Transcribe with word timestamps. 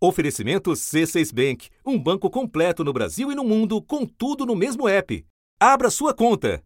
Oferecimento 0.00 0.70
C6 0.70 1.34
Bank, 1.34 1.68
um 1.84 1.98
banco 1.98 2.30
completo 2.30 2.84
no 2.84 2.92
Brasil 2.92 3.32
e 3.32 3.34
no 3.34 3.42
mundo, 3.42 3.82
com 3.82 4.06
tudo 4.06 4.46
no 4.46 4.54
mesmo 4.54 4.86
app. 4.86 5.24
Abra 5.58 5.90
sua 5.90 6.14
conta. 6.14 6.62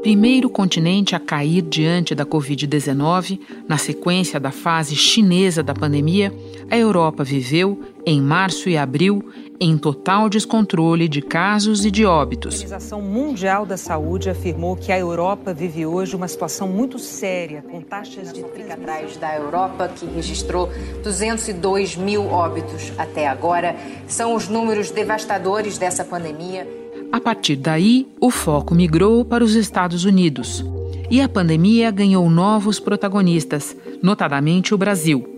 Primeiro 0.00 0.48
continente 0.48 1.16
a 1.16 1.20
cair 1.20 1.62
diante 1.62 2.14
da 2.14 2.24
Covid-19, 2.24 3.40
na 3.68 3.76
sequência 3.76 4.38
da 4.38 4.52
fase 4.52 4.94
chinesa 4.94 5.60
da 5.60 5.74
pandemia, 5.74 6.32
a 6.70 6.76
Europa 6.76 7.24
viveu, 7.24 7.80
em 8.06 8.20
março 8.20 8.68
e 8.68 8.76
abril, 8.76 9.28
em 9.62 9.78
total 9.78 10.28
descontrole 10.28 11.08
de 11.08 11.22
casos 11.22 11.84
e 11.84 11.90
de 11.90 12.04
óbitos. 12.04 12.54
A 12.54 12.56
Organização 12.56 13.00
Mundial 13.00 13.64
da 13.64 13.76
Saúde 13.76 14.28
afirmou 14.28 14.76
que 14.76 14.90
a 14.90 14.98
Europa 14.98 15.54
vive 15.54 15.86
hoje 15.86 16.16
uma 16.16 16.26
situação 16.26 16.66
muito 16.66 16.98
séria, 16.98 17.62
com 17.62 17.80
taxas 17.80 18.32
de. 18.32 18.42
Fica 18.42 18.74
atrás 18.74 19.16
da 19.16 19.36
Europa, 19.36 19.88
que 19.88 20.04
registrou 20.06 20.68
202 21.04 21.96
mil 21.96 22.26
óbitos 22.26 22.92
até 22.98 23.28
agora. 23.28 23.76
São 24.08 24.34
os 24.34 24.48
números 24.48 24.90
devastadores 24.90 25.78
dessa 25.78 26.04
pandemia. 26.04 26.68
A 27.12 27.20
partir 27.20 27.56
daí, 27.56 28.08
o 28.20 28.30
foco 28.30 28.74
migrou 28.74 29.24
para 29.24 29.44
os 29.44 29.54
Estados 29.54 30.04
Unidos. 30.04 30.64
E 31.08 31.20
a 31.20 31.28
pandemia 31.28 31.90
ganhou 31.90 32.28
novos 32.28 32.80
protagonistas, 32.80 33.76
notadamente 34.02 34.74
o 34.74 34.78
Brasil. 34.78 35.31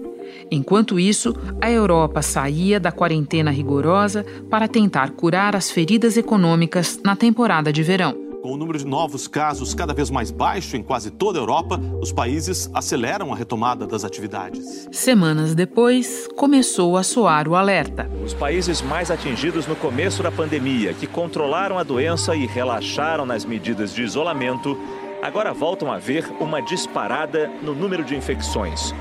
Enquanto 0.50 0.98
isso, 0.98 1.34
a 1.60 1.70
Europa 1.70 2.22
saía 2.22 2.78
da 2.78 2.92
quarentena 2.92 3.50
rigorosa 3.50 4.24
para 4.50 4.68
tentar 4.68 5.10
curar 5.10 5.56
as 5.56 5.70
feridas 5.70 6.16
econômicas 6.16 7.00
na 7.04 7.16
temporada 7.16 7.72
de 7.72 7.82
verão. 7.82 8.24
Com 8.44 8.52
o 8.52 8.56
número 8.58 8.76
de 8.76 8.84
novos 8.84 9.26
casos 9.26 9.72
cada 9.72 9.94
vez 9.94 10.10
mais 10.10 10.30
baixo 10.30 10.76
em 10.76 10.82
quase 10.82 11.10
toda 11.10 11.38
a 11.38 11.40
Europa, 11.40 11.80
os 12.02 12.12
países 12.12 12.70
aceleram 12.74 13.32
a 13.32 13.36
retomada 13.36 13.86
das 13.86 14.04
atividades. 14.04 14.86
Semanas 14.92 15.54
depois, 15.54 16.28
começou 16.36 16.98
a 16.98 17.02
soar 17.02 17.48
o 17.48 17.56
alerta. 17.56 18.06
Os 18.22 18.34
países 18.34 18.82
mais 18.82 19.10
atingidos 19.10 19.66
no 19.66 19.74
começo 19.74 20.22
da 20.22 20.30
pandemia, 20.30 20.92
que 20.92 21.06
controlaram 21.06 21.78
a 21.78 21.82
doença 21.82 22.36
e 22.36 22.44
relaxaram 22.44 23.24
nas 23.24 23.46
medidas 23.46 23.94
de 23.94 24.02
isolamento, 24.02 24.78
agora 25.22 25.54
voltam 25.54 25.90
a 25.90 25.96
ver 25.96 26.30
uma 26.38 26.60
disparada 26.60 27.50
no 27.62 27.74
número 27.74 28.04
de 28.04 28.14
infecções. 28.14 28.92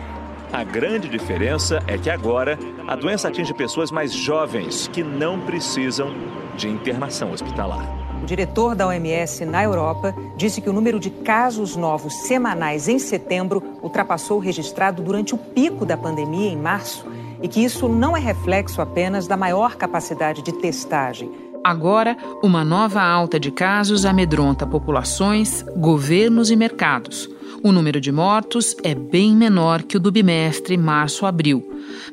A 0.54 0.64
grande 0.64 1.10
diferença 1.10 1.82
é 1.88 1.98
que 1.98 2.12
agora 2.12 2.60
a 2.88 2.96
doença 2.96 3.28
atinge 3.28 3.52
pessoas 3.56 3.90
mais 3.90 4.14
jovens 4.14 4.88
que 4.88 5.04
não 5.04 5.40
precisam 5.40 6.14
de 6.56 6.70
internação 6.70 7.32
hospitalar. 7.32 7.84
O 8.22 8.26
diretor 8.28 8.76
da 8.76 8.86
OMS 8.86 9.46
na 9.46 9.64
Europa 9.64 10.14
disse 10.38 10.62
que 10.62 10.70
o 10.70 10.74
número 10.74 11.00
de 11.00 11.10
casos 11.10 11.76
novos 11.76 12.14
semanais 12.28 12.88
em 12.88 13.00
setembro 13.00 13.64
ultrapassou 13.82 14.38
o 14.38 14.40
registrado 14.40 15.02
durante 15.02 15.34
o 15.34 15.40
pico 15.40 15.88
da 15.88 15.98
pandemia 15.98 16.52
em 16.52 16.56
março 16.56 17.04
e 17.42 17.48
que 17.48 17.64
isso 17.64 17.90
não 17.90 18.16
é 18.16 18.20
reflexo 18.20 18.80
apenas 18.80 19.26
da 19.26 19.36
maior 19.36 19.76
capacidade 19.76 20.44
de 20.44 20.54
testagem. 20.54 21.32
Agora, 21.64 22.16
uma 22.44 22.64
nova 22.64 23.02
alta 23.02 23.40
de 23.40 23.50
casos 23.50 24.06
amedronta 24.06 24.68
populações, 24.68 25.66
governos 25.76 26.52
e 26.52 26.56
mercados. 26.56 27.28
O 27.64 27.72
número 27.72 28.02
de 28.02 28.12
mortos 28.12 28.76
é 28.84 28.94
bem 28.94 29.34
menor 29.34 29.84
que 29.84 29.96
o 29.96 30.00
do 30.00 30.12
bimestre 30.12 30.76
março-abril, 30.76 31.64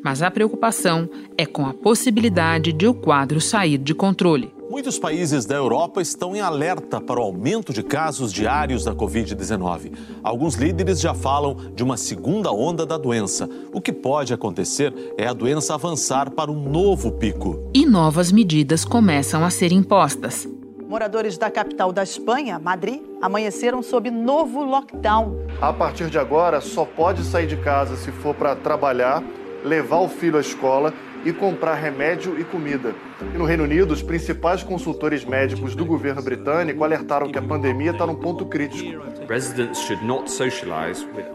mas 0.00 0.22
a 0.22 0.30
preocupação 0.30 1.10
é 1.36 1.44
com 1.44 1.66
a 1.66 1.74
possibilidade 1.74 2.72
de 2.72 2.86
o 2.86 2.94
quadro 2.94 3.40
sair 3.40 3.76
de 3.76 3.92
controle. 3.92 4.54
Muitos 4.70 4.96
países 4.96 5.44
da 5.44 5.56
Europa 5.56 6.00
estão 6.00 6.36
em 6.36 6.40
alerta 6.40 7.00
para 7.00 7.18
o 7.18 7.24
aumento 7.24 7.72
de 7.72 7.82
casos 7.82 8.32
diários 8.32 8.84
da 8.84 8.94
Covid-19. 8.94 9.92
Alguns 10.22 10.54
líderes 10.54 11.00
já 11.00 11.14
falam 11.14 11.56
de 11.74 11.82
uma 11.82 11.96
segunda 11.96 12.52
onda 12.52 12.86
da 12.86 12.96
doença. 12.96 13.50
O 13.72 13.80
que 13.80 13.92
pode 13.92 14.32
acontecer 14.32 14.94
é 15.18 15.26
a 15.26 15.32
doença 15.32 15.74
avançar 15.74 16.30
para 16.30 16.52
um 16.52 16.70
novo 16.70 17.10
pico. 17.10 17.68
E 17.74 17.84
novas 17.84 18.30
medidas 18.30 18.84
começam 18.84 19.44
a 19.44 19.50
ser 19.50 19.72
impostas. 19.72 20.48
Moradores 20.90 21.38
da 21.38 21.48
capital 21.48 21.92
da 21.92 22.02
Espanha, 22.02 22.58
Madrid, 22.58 23.00
amanheceram 23.22 23.80
sob 23.80 24.10
novo 24.10 24.64
lockdown. 24.64 25.36
A 25.62 25.72
partir 25.72 26.10
de 26.10 26.18
agora, 26.18 26.60
só 26.60 26.84
pode 26.84 27.22
sair 27.22 27.46
de 27.46 27.56
casa 27.58 27.94
se 27.94 28.10
for 28.10 28.34
para 28.34 28.56
trabalhar, 28.56 29.22
levar 29.64 30.00
o 30.00 30.08
filho 30.08 30.36
à 30.36 30.40
escola 30.40 30.92
e 31.24 31.32
comprar 31.32 31.74
remédio 31.74 32.40
e 32.40 32.42
comida. 32.42 32.92
E 33.22 33.38
no 33.38 33.44
Reino 33.44 33.64
Unido, 33.64 33.92
os 33.92 34.02
principais 34.02 34.62
consultores 34.62 35.24
médicos 35.24 35.74
do 35.74 35.84
governo 35.84 36.22
britânico 36.22 36.82
alertaram 36.82 37.30
que 37.30 37.38
a 37.38 37.42
pandemia 37.42 37.90
está 37.90 38.06
num 38.06 38.14
ponto 38.14 38.46
crítico. 38.46 39.02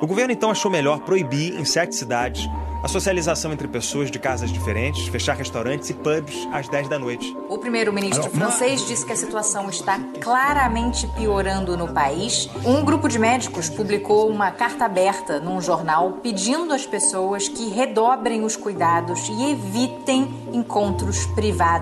O 0.02 0.08
governo 0.08 0.34
então 0.34 0.50
achou 0.50 0.72
melhor 0.72 1.02
proibir 1.02 1.60
em 1.60 1.64
sete 1.64 1.96
cidades 1.96 2.50
a 2.86 2.88
socialização 2.88 3.52
entre 3.52 3.68
pessoas 3.68 4.12
de 4.12 4.20
casas 4.20 4.52
diferentes, 4.52 5.08
fechar 5.08 5.36
restaurantes 5.36 5.90
e 5.90 5.94
pubs 5.96 6.48
às 6.54 6.70
10 6.70 6.88
da 6.88 7.00
noite. 7.00 7.36
O 7.50 7.58
primeiro-ministro 7.58 8.30
francês 8.30 8.86
disse 8.86 9.04
que 9.04 9.12
a 9.12 9.16
situação 9.16 9.68
está 9.72 10.00
claramente 10.22 11.08
piorando 11.16 11.76
no 11.76 11.88
país. 11.88 12.48
Um 12.64 12.86
grupo 12.86 13.08
de 13.08 13.18
médicos 13.18 13.70
publicou 13.70 14.30
uma 14.30 14.52
carta 14.52 14.86
aberta 14.86 15.40
num 15.40 15.60
jornal 15.60 16.20
pedindo 16.22 16.76
às 16.76 16.86
pessoas 16.86 17.48
que 17.48 17.70
redobrem 17.70 18.44
os 18.44 18.56
cuidados 18.56 19.30
e 19.30 19.52
evitem 19.52 20.32
encontros 20.54 21.26
privados. 21.26 21.75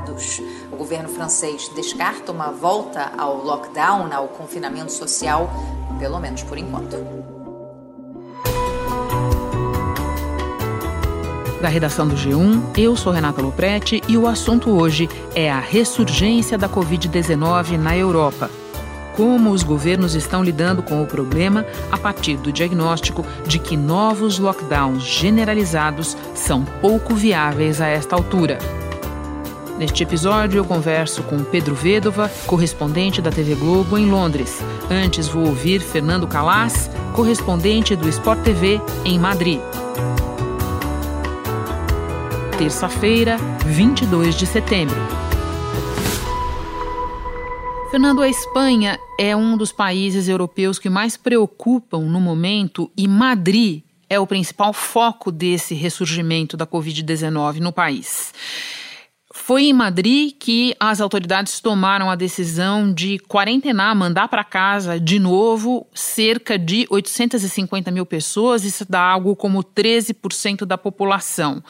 O 0.72 0.76
governo 0.76 1.10
francês 1.10 1.70
descarta 1.70 2.32
uma 2.32 2.52
volta 2.52 3.12
ao 3.18 3.44
lockdown, 3.44 4.12
ao 4.12 4.28
confinamento 4.28 4.92
social, 4.92 5.50
pelo 6.00 6.20
menos 6.20 6.42
por 6.44 6.58
enquanto. 6.58 6.98
da 11.62 11.70
redação 11.70 12.06
do 12.06 12.14
G1. 12.14 12.78
Eu 12.78 12.94
sou 12.94 13.14
Renata 13.14 13.42
Loprete 13.42 14.04
e 14.06 14.18
o 14.18 14.28
assunto 14.28 14.70
hoje 14.70 15.10
é 15.34 15.50
a 15.50 15.62
ressurgência 15.62 16.58
da 16.58 16.68
Covid-19 16.68 17.78
na 17.78 17.96
Europa. 17.96 18.50
Como 19.16 19.50
os 19.52 19.64
governos 19.64 20.14
estão 20.14 20.44
lidando 20.44 20.84
com 20.84 21.02
o 21.02 21.08
problema 21.08 21.66
a 21.90 21.98
partir 21.98 22.36
do 22.36 22.52
diagnóstico 22.52 23.26
de 23.48 23.60
que 23.60 23.78
novos 23.78 24.40
lockdowns 24.40 25.04
generalizados 25.04 26.18
são 26.36 26.66
pouco 26.82 27.16
viáveis 27.16 27.80
a 27.80 27.88
esta 27.88 28.14
altura. 28.14 28.58
Neste 29.84 30.02
episódio, 30.02 30.60
eu 30.60 30.64
converso 30.64 31.22
com 31.24 31.44
Pedro 31.44 31.76
Vedova, 31.76 32.32
correspondente 32.48 33.22
da 33.22 33.30
TV 33.30 33.54
Globo 33.54 33.98
em 33.98 34.10
Londres. 34.10 34.62
Antes, 34.90 35.28
vou 35.28 35.46
ouvir 35.46 35.82
Fernando 35.82 36.26
Calas, 36.26 36.90
correspondente 37.14 37.94
do 37.94 38.08
Sport 38.08 38.40
TV 38.44 38.80
em 39.04 39.20
Madrid 39.20 39.60
terça-feira, 42.58 43.36
22 43.66 44.36
de 44.36 44.46
setembro. 44.46 44.96
Fernando, 47.92 48.22
a 48.22 48.30
Espanha 48.30 48.98
é 49.20 49.36
um 49.36 49.58
dos 49.58 49.74
países 49.74 50.30
europeus 50.30 50.80
que 50.80 50.90
mais 50.90 51.18
preocupam 51.18 52.04
no 52.04 52.22
momento 52.22 52.90
e 52.96 53.06
Madrid 53.06 53.84
é 54.10 54.18
o 54.18 54.26
principal 54.26 54.72
foco 54.72 55.30
desse 55.30 55.74
ressurgimento 55.74 56.56
da 56.56 56.66
Covid-19 56.66 57.60
no 57.60 57.74
país. 57.74 58.32
Foi 59.46 59.66
em 59.66 59.74
Madrid 59.74 60.32
que 60.40 60.74
as 60.80 61.02
autoridades 61.02 61.60
tomaram 61.60 62.10
a 62.10 62.16
decisão 62.16 62.94
de 62.94 63.20
quarentenar, 63.20 63.94
mandar 63.94 64.30
para 64.30 64.42
casa 64.42 64.98
de 64.98 65.20
novo 65.20 65.86
cerca 65.94 66.58
de 66.58 66.88
850 66.90 67.92
mil 67.92 68.06
pessoas, 68.06 68.64
isso 68.64 68.86
dá 68.88 69.02
algo 69.02 69.36
como 69.36 69.62
13% 69.62 70.64
da 70.64 70.78
população. 70.78 71.62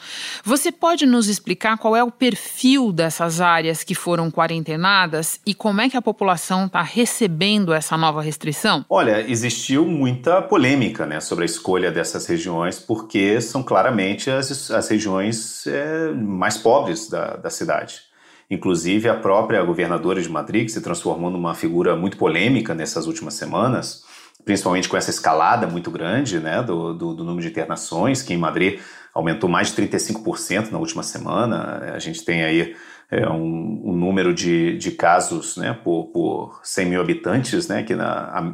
Você 0.44 0.70
pode 0.70 1.04
nos 1.04 1.26
explicar 1.26 1.76
qual 1.76 1.96
é 1.96 2.04
o 2.04 2.12
perfil 2.12 2.92
dessas 2.92 3.40
áreas 3.40 3.82
que 3.82 3.92
foram 3.92 4.30
quarentenadas 4.30 5.40
e 5.44 5.52
como 5.52 5.80
é 5.80 5.90
que 5.90 5.96
a 5.96 6.02
população 6.02 6.66
está 6.66 6.80
recebendo 6.80 7.72
essa 7.72 7.96
nova 7.96 8.22
restrição? 8.22 8.84
Olha, 8.88 9.28
existiu 9.28 9.84
muita 9.84 10.40
polêmica 10.40 11.06
né, 11.06 11.18
sobre 11.18 11.42
a 11.42 11.46
escolha 11.46 11.90
dessas 11.90 12.24
regiões, 12.28 12.78
porque 12.78 13.40
são 13.40 13.64
claramente 13.64 14.30
as, 14.30 14.70
as 14.70 14.88
regiões 14.88 15.66
é, 15.66 16.12
mais 16.12 16.56
pobres 16.56 17.10
da, 17.10 17.34
da 17.34 17.50
cidade 17.50 17.63
cidade. 17.64 18.02
Inclusive, 18.50 19.08
a 19.08 19.14
própria 19.14 19.62
governadora 19.62 20.20
de 20.20 20.28
Madrid, 20.28 20.66
que 20.66 20.72
se 20.72 20.80
transformou 20.80 21.30
numa 21.30 21.54
figura 21.54 21.96
muito 21.96 22.16
polêmica 22.16 22.74
nessas 22.74 23.06
últimas 23.06 23.34
semanas, 23.34 24.04
principalmente 24.44 24.88
com 24.88 24.96
essa 24.96 25.10
escalada 25.10 25.66
muito 25.66 25.90
grande 25.90 26.38
né, 26.38 26.62
do, 26.62 26.92
do, 26.92 27.14
do 27.14 27.24
número 27.24 27.42
de 27.42 27.48
internações, 27.48 28.22
que 28.22 28.34
em 28.34 28.36
Madrid 28.36 28.80
aumentou 29.14 29.48
mais 29.48 29.72
de 29.72 29.82
35% 29.82 30.70
na 30.70 30.78
última 30.78 31.02
semana. 31.02 31.92
A 31.94 31.98
gente 31.98 32.22
tem 32.24 32.44
aí 32.44 32.76
é, 33.10 33.26
um, 33.28 33.82
um, 33.84 33.96
número 33.96 34.34
de, 34.34 34.76
de 34.76 34.90
casos 34.90 35.56
né, 35.56 35.72
por, 35.82 36.08
por 36.12 36.60
100 36.62 36.86
mil 36.86 37.00
habitantes, 37.00 37.66
né, 37.66 37.82
que 37.82 37.94
na, 37.94 38.10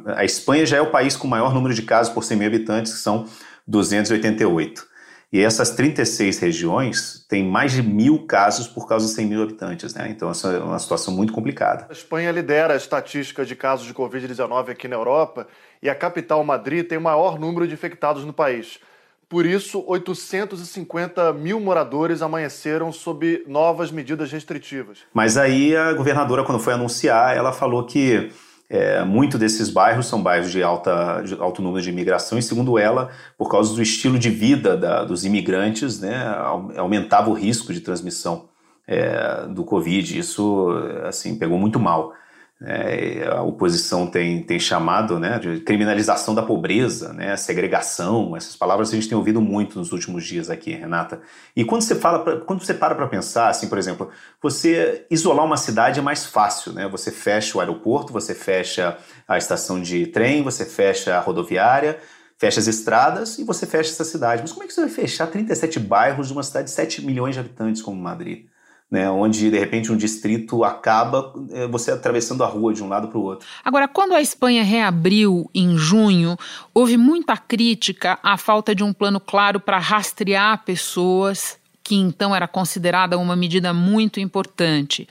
a, 0.07 0.21
a 0.21 0.25
Espanha 0.25 0.65
já 0.65 0.77
é 0.77 0.81
o 0.81 0.91
país 0.91 1.17
com 1.17 1.27
o 1.27 1.31
maior 1.31 1.53
número 1.53 1.75
de 1.75 1.83
casos 1.83 2.13
por 2.13 2.23
100 2.23 2.37
mil 2.39 2.47
habitantes, 2.47 2.93
que 2.93 2.99
são 3.01 3.27
288. 3.67 4.90
E 5.33 5.41
essas 5.41 5.71
36 5.71 6.41
regiões 6.41 7.25
têm 7.29 7.45
mais 7.45 7.71
de 7.71 7.83
mil 7.83 8.27
casos 8.27 8.67
por 8.67 8.89
causa 8.89 9.07
de 9.07 9.13
100 9.13 9.27
mil 9.27 9.43
habitantes, 9.43 9.95
né? 9.95 10.09
Então, 10.11 10.29
essa 10.29 10.49
é 10.49 10.59
uma 10.59 10.79
situação 10.79 11.15
muito 11.15 11.33
complicada. 11.33 11.87
A 11.89 11.93
Espanha 11.93 12.33
lidera 12.33 12.75
a 12.75 12.77
estatística 12.77 13.45
de 13.45 13.55
casos 13.55 13.87
de 13.87 13.95
Covid-19 13.95 14.71
aqui 14.71 14.89
na 14.89 14.97
Europa 14.97 15.47
e 15.81 15.89
a 15.89 15.95
capital, 15.95 16.43
Madrid, 16.43 16.85
tem 16.85 16.99
o 16.99 17.01
maior 17.01 17.39
número 17.39 17.67
de 17.69 17.75
infectados 17.75 18.25
no 18.25 18.33
país. 18.33 18.81
Por 19.29 19.47
isso, 19.47 19.85
850 19.87 21.33
mil 21.35 21.61
moradores 21.61 22.21
amanheceram 22.21 22.91
sob 22.91 23.45
novas 23.47 23.93
medidas 23.93 24.33
restritivas. 24.33 24.99
Mas 25.15 25.37
aí 25.37 25.77
a 25.77 25.93
governadora, 25.93 26.43
quando 26.43 26.59
foi 26.59 26.73
anunciar, 26.73 27.37
ela 27.37 27.53
falou 27.53 27.87
que 27.87 28.33
é, 28.73 29.05
muito 29.05 29.37
desses 29.37 29.69
bairros 29.69 30.07
são 30.07 30.23
bairros 30.23 30.53
de, 30.53 30.63
alta, 30.63 31.23
de 31.23 31.35
alto 31.35 31.61
número 31.61 31.83
de 31.83 31.91
imigração 31.91 32.39
e, 32.39 32.43
segundo 32.43 32.79
ela, 32.79 33.11
por 33.37 33.51
causa 33.51 33.75
do 33.75 33.83
estilo 33.83 34.17
de 34.17 34.31
vida 34.31 34.77
da, 34.77 35.03
dos 35.03 35.25
imigrantes, 35.25 36.01
né, 36.01 36.25
aumentava 36.77 37.29
o 37.31 37.33
risco 37.33 37.73
de 37.73 37.81
transmissão 37.81 38.49
é, 38.87 39.49
do 39.49 39.65
Covid. 39.65 40.17
Isso 40.17 40.69
assim 41.05 41.37
pegou 41.37 41.59
muito 41.59 41.81
mal. 41.81 42.13
É, 42.63 43.27
a 43.27 43.41
oposição 43.41 44.07
tem, 44.07 44.43
tem 44.43 44.61
chamado 44.61 45.19
né, 45.19 45.39
de 45.39 45.61
criminalização 45.61 46.35
da 46.35 46.43
pobreza, 46.43 47.11
né, 47.15 47.35
segregação, 47.35 48.37
essas 48.37 48.55
palavras 48.55 48.91
a 48.91 48.95
gente 48.95 49.09
tem 49.09 49.17
ouvido 49.17 49.41
muito 49.41 49.79
nos 49.79 49.93
últimos 49.93 50.27
dias 50.27 50.51
aqui, 50.51 50.73
Renata. 50.73 51.23
E 51.57 51.65
quando 51.65 51.81
você 51.81 51.95
fala, 51.95 52.19
pra, 52.19 52.37
quando 52.41 52.63
você 52.63 52.75
para 52.75 52.95
para 52.95 53.07
pensar, 53.07 53.49
assim, 53.49 53.67
por 53.67 53.79
exemplo, 53.79 54.11
você 54.43 55.07
isolar 55.11 55.47
uma 55.47 55.57
cidade 55.57 56.01
é 56.01 56.03
mais 56.03 56.27
fácil, 56.27 56.75
né? 56.75 56.87
Você 56.89 57.11
fecha 57.11 57.57
o 57.57 57.61
aeroporto, 57.63 58.13
você 58.13 58.35
fecha 58.35 58.99
a 59.27 59.39
estação 59.39 59.81
de 59.81 60.07
trem, 60.09 60.43
você 60.43 60.67
fecha 60.67 61.17
a 61.17 61.21
rodoviária, 61.21 61.99
fecha 62.37 62.61
as 62.61 62.67
estradas 62.67 63.39
e 63.39 63.45
você 63.45 63.67
fecha 63.67 63.91
essa 63.91 64.05
cidade. 64.05 64.43
Mas 64.43 64.53
como 64.53 64.65
é 64.65 64.67
que 64.67 64.75
você 64.75 64.83
vai 64.83 64.91
fechar 64.91 65.27
37 65.29 65.81
bairros 65.81 66.27
de 66.27 66.35
uma 66.35 66.43
cidade 66.43 66.67
de 66.67 66.73
7 66.73 67.07
milhões 67.07 67.35
de 67.35 67.41
habitantes 67.41 67.81
como 67.81 67.99
Madrid? 67.99 68.47
Né, 68.91 69.09
onde 69.09 69.51
de 69.51 69.59
repente 69.59 69.93
um 69.93 69.97
distrito 69.97 70.65
acaba 70.65 71.33
é, 71.53 71.67
você 71.69 71.93
atravessando 71.93 72.43
a 72.43 72.47
rua 72.47 72.75
de 72.75 72.83
um 72.83 72.89
lado 72.89 73.09
para 73.09 73.19
o 73.19 73.23
outro. 73.23 73.47
Agora, 73.65 73.87
quando 73.87 74.15
a 74.15 74.21
Espanha 74.21 74.65
reabriu 74.65 75.49
em 75.55 75.77
junho, 75.77 76.37
houve 76.75 76.97
muita 76.97 77.37
crítica 77.37 78.19
à 78.23 78.37
falta 78.37 78.75
de 78.75 78.83
um 78.83 78.93
plano 78.93 79.21
claro 79.21 79.61
para 79.61 79.79
rastrear 79.79 80.65
pessoas, 80.65 81.57
que 81.85 81.95
então 81.95 82.35
era 82.35 82.49
considerada 82.49 83.17
uma 83.17 83.37
medida 83.37 83.73
muito 83.73 84.19
importante. 84.19 85.07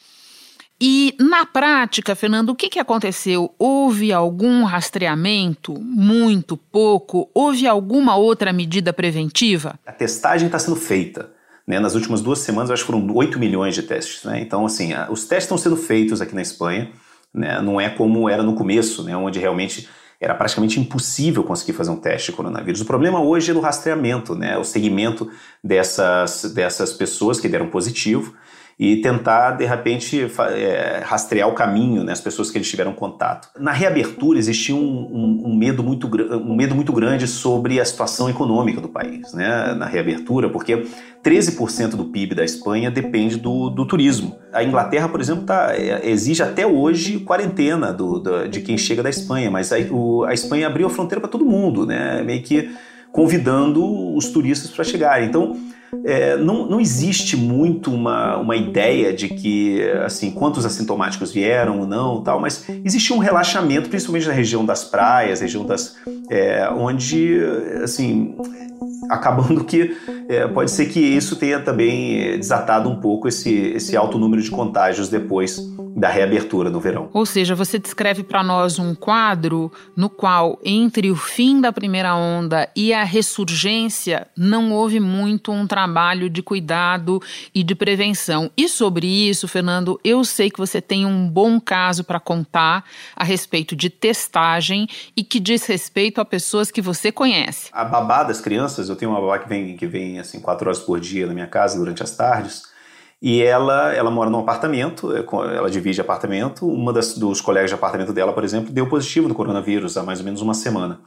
E 0.81 1.13
na 1.19 1.45
prática, 1.45 2.15
Fernando, 2.15 2.51
o 2.51 2.55
que, 2.55 2.69
que 2.69 2.79
aconteceu? 2.79 3.53
Houve 3.59 4.13
algum 4.13 4.63
rastreamento? 4.63 5.77
Muito 5.77 6.55
pouco? 6.55 7.29
Houve 7.33 7.67
alguma 7.67 8.15
outra 8.15 8.53
medida 8.53 8.93
preventiva? 8.93 9.77
A 9.85 9.91
testagem 9.91 10.45
está 10.45 10.57
sendo 10.57 10.77
feita. 10.77 11.31
Né? 11.69 11.79
Nas 11.79 11.93
últimas 11.93 12.19
duas 12.19 12.39
semanas, 12.39 12.71
acho 12.71 12.83
que 12.83 12.91
foram 12.91 13.07
8 13.13 13.37
milhões 13.37 13.75
de 13.75 13.83
testes. 13.83 14.23
Né? 14.23 14.41
Então, 14.41 14.65
assim, 14.65 14.89
os 15.11 15.25
testes 15.25 15.43
estão 15.43 15.55
sendo 15.55 15.77
feitos 15.77 16.19
aqui 16.19 16.33
na 16.33 16.41
Espanha. 16.41 16.89
Né? 17.31 17.61
Não 17.61 17.79
é 17.79 17.87
como 17.87 18.27
era 18.27 18.41
no 18.41 18.55
começo, 18.55 19.03
né? 19.03 19.15
onde 19.15 19.37
realmente 19.37 19.87
era 20.19 20.33
praticamente 20.33 20.79
impossível 20.79 21.43
conseguir 21.43 21.73
fazer 21.73 21.91
um 21.91 21.95
teste 21.95 22.31
de 22.31 22.37
coronavírus. 22.37 22.81
O 22.81 22.85
problema 22.85 23.21
hoje 23.21 23.51
é 23.51 23.53
no 23.53 23.59
rastreamento, 23.59 24.33
né? 24.33 24.57
o 24.57 24.63
segmento 24.63 25.29
dessas, 25.63 26.51
dessas 26.55 26.91
pessoas 26.91 27.39
que 27.39 27.47
deram 27.47 27.69
positivo 27.69 28.33
e 28.79 28.95
tentar, 29.01 29.51
de 29.51 29.65
repente, 29.65 30.25
é, 30.55 31.01
rastrear 31.03 31.49
o 31.49 31.53
caminho, 31.53 32.01
né, 32.01 32.13
as 32.13 32.21
pessoas 32.21 32.49
que 32.49 32.57
eles 32.57 32.69
tiveram 32.69 32.93
contato. 32.93 33.49
Na 33.59 33.73
reabertura 33.73 34.39
existia 34.39 34.73
um, 34.73 34.79
um, 34.79 35.41
um, 35.47 35.55
medo 35.55 35.83
muito, 35.83 36.09
um 36.37 36.55
medo 36.55 36.73
muito 36.73 36.93
grande 36.93 37.27
sobre 37.27 37.77
a 37.81 37.83
situação 37.83 38.29
econômica 38.29 38.79
do 38.79 38.87
país, 38.87 39.33
né, 39.33 39.73
na 39.73 39.85
reabertura, 39.85 40.49
porque 40.49 40.85
13% 41.21 41.89
do 41.97 42.05
PIB 42.05 42.35
da 42.35 42.45
Espanha 42.45 42.89
depende 42.89 43.35
do, 43.35 43.69
do 43.69 43.85
turismo. 43.85 44.37
A 44.53 44.63
Inglaterra, 44.63 45.09
por 45.09 45.19
exemplo, 45.19 45.43
tá, 45.43 45.75
é, 45.75 46.09
exige 46.09 46.41
até 46.41 46.65
hoje 46.65 47.19
quarentena 47.19 47.91
do, 47.91 48.17
do, 48.19 48.47
de 48.47 48.61
quem 48.61 48.77
chega 48.77 49.03
da 49.03 49.09
Espanha, 49.09 49.51
mas 49.51 49.73
a, 49.73 49.77
o, 49.91 50.23
a 50.23 50.33
Espanha 50.33 50.67
abriu 50.67 50.87
a 50.87 50.89
fronteira 50.89 51.19
para 51.19 51.29
todo 51.29 51.43
mundo, 51.43 51.85
né, 51.85 52.23
meio 52.23 52.41
que 52.41 52.69
convidando 53.11 54.15
os 54.15 54.29
turistas 54.29 54.71
para 54.71 54.83
chegarem. 54.83 55.27
Então, 55.27 55.57
é, 56.05 56.37
não, 56.37 56.67
não 56.67 56.79
existe 56.79 57.35
muito 57.35 57.91
uma, 57.91 58.37
uma 58.37 58.55
ideia 58.55 59.11
de 59.11 59.27
que, 59.27 59.81
assim, 60.05 60.31
quantos 60.31 60.65
assintomáticos 60.65 61.31
vieram 61.31 61.79
ou 61.79 61.87
não 61.87 62.21
tal, 62.21 62.39
mas 62.39 62.65
existe 62.85 63.11
um 63.11 63.17
relaxamento, 63.17 63.89
principalmente 63.89 64.27
na 64.27 64.33
região 64.33 64.65
das 64.65 64.83
praias, 64.83 65.41
região 65.41 65.65
das... 65.65 65.95
É, 66.29 66.69
onde, 66.69 67.39
assim, 67.83 68.35
acabando 69.09 69.63
que 69.63 69.97
é, 70.27 70.47
pode 70.47 70.69
ser 70.69 70.85
que 70.85 70.99
isso 70.99 71.35
tenha 71.35 71.59
também 71.59 72.37
desatado 72.37 72.87
um 72.87 72.99
pouco 72.99 73.27
esse, 73.27 73.51
esse 73.51 73.97
alto 73.97 74.19
número 74.19 74.41
de 74.41 74.51
contágios 74.51 75.09
depois 75.09 75.59
da 75.95 76.09
reabertura 76.09 76.69
no 76.69 76.79
verão. 76.79 77.09
Ou 77.13 77.25
seja, 77.25 77.55
você 77.55 77.79
descreve 77.79 78.23
para 78.23 78.43
nós 78.43 78.79
um 78.79 78.93
quadro 78.95 79.71
no 79.95 80.09
qual, 80.09 80.59
entre 80.63 81.11
o 81.11 81.15
fim 81.15 81.59
da 81.59 81.71
primeira 81.71 82.15
onda 82.15 82.69
e 82.75 82.93
a 82.93 83.03
ressurgência, 83.03 84.27
não 84.37 84.71
houve 84.71 84.99
muito 84.99 85.51
um 85.51 85.67
trabalho 85.67 86.29
de 86.29 86.41
cuidado 86.41 87.21
e 87.53 87.63
de 87.63 87.75
prevenção. 87.75 88.51
E 88.55 88.67
sobre 88.67 89.07
isso, 89.07 89.47
Fernando, 89.47 89.99
eu 90.03 90.23
sei 90.23 90.49
que 90.49 90.59
você 90.59 90.81
tem 90.81 91.05
um 91.05 91.27
bom 91.27 91.59
caso 91.59 92.03
para 92.03 92.19
contar 92.19 92.83
a 93.15 93.23
respeito 93.23 93.75
de 93.75 93.89
testagem 93.89 94.87
e 95.15 95.23
que 95.23 95.39
diz 95.39 95.65
respeito 95.65 96.21
a 96.21 96.25
pessoas 96.25 96.71
que 96.71 96.81
você 96.81 97.11
conhece. 97.11 97.69
A 97.71 97.83
babá 97.83 98.23
das 98.23 98.41
crianças, 98.41 98.89
eu 98.89 98.95
tenho 98.95 99.11
uma 99.11 99.21
babá 99.21 99.39
que 99.39 99.49
vem, 99.49 99.75
que 99.75 99.87
vem 99.87 100.19
assim 100.19 100.39
quatro 100.39 100.67
horas 100.67 100.79
por 100.79 100.99
dia 100.99 101.25
na 101.27 101.33
minha 101.33 101.47
casa 101.47 101.77
durante 101.77 102.03
as 102.03 102.15
tardes. 102.15 102.63
E 103.21 103.43
ela, 103.43 103.93
ela 103.93 104.09
mora 104.09 104.29
num 104.29 104.39
apartamento, 104.39 105.13
é, 105.15 105.25
ela 105.55 105.69
divide 105.69 105.99
apartamento. 105.99 106.67
Uma 106.67 106.93
das, 106.93 107.17
dos 107.17 107.41
colegas 107.41 107.69
de 107.69 107.75
apartamento 107.75 108.13
dela, 108.13 108.31
por 108.31 108.43
exemplo, 108.43 108.71
deu 108.71 108.87
positivo 108.87 109.27
no 109.27 109.35
coronavírus 109.35 109.97
há 109.97 110.03
mais 110.03 110.19
ou 110.19 110.25
menos 110.25 110.41
uma 110.41 110.53
semana. 110.53 111.01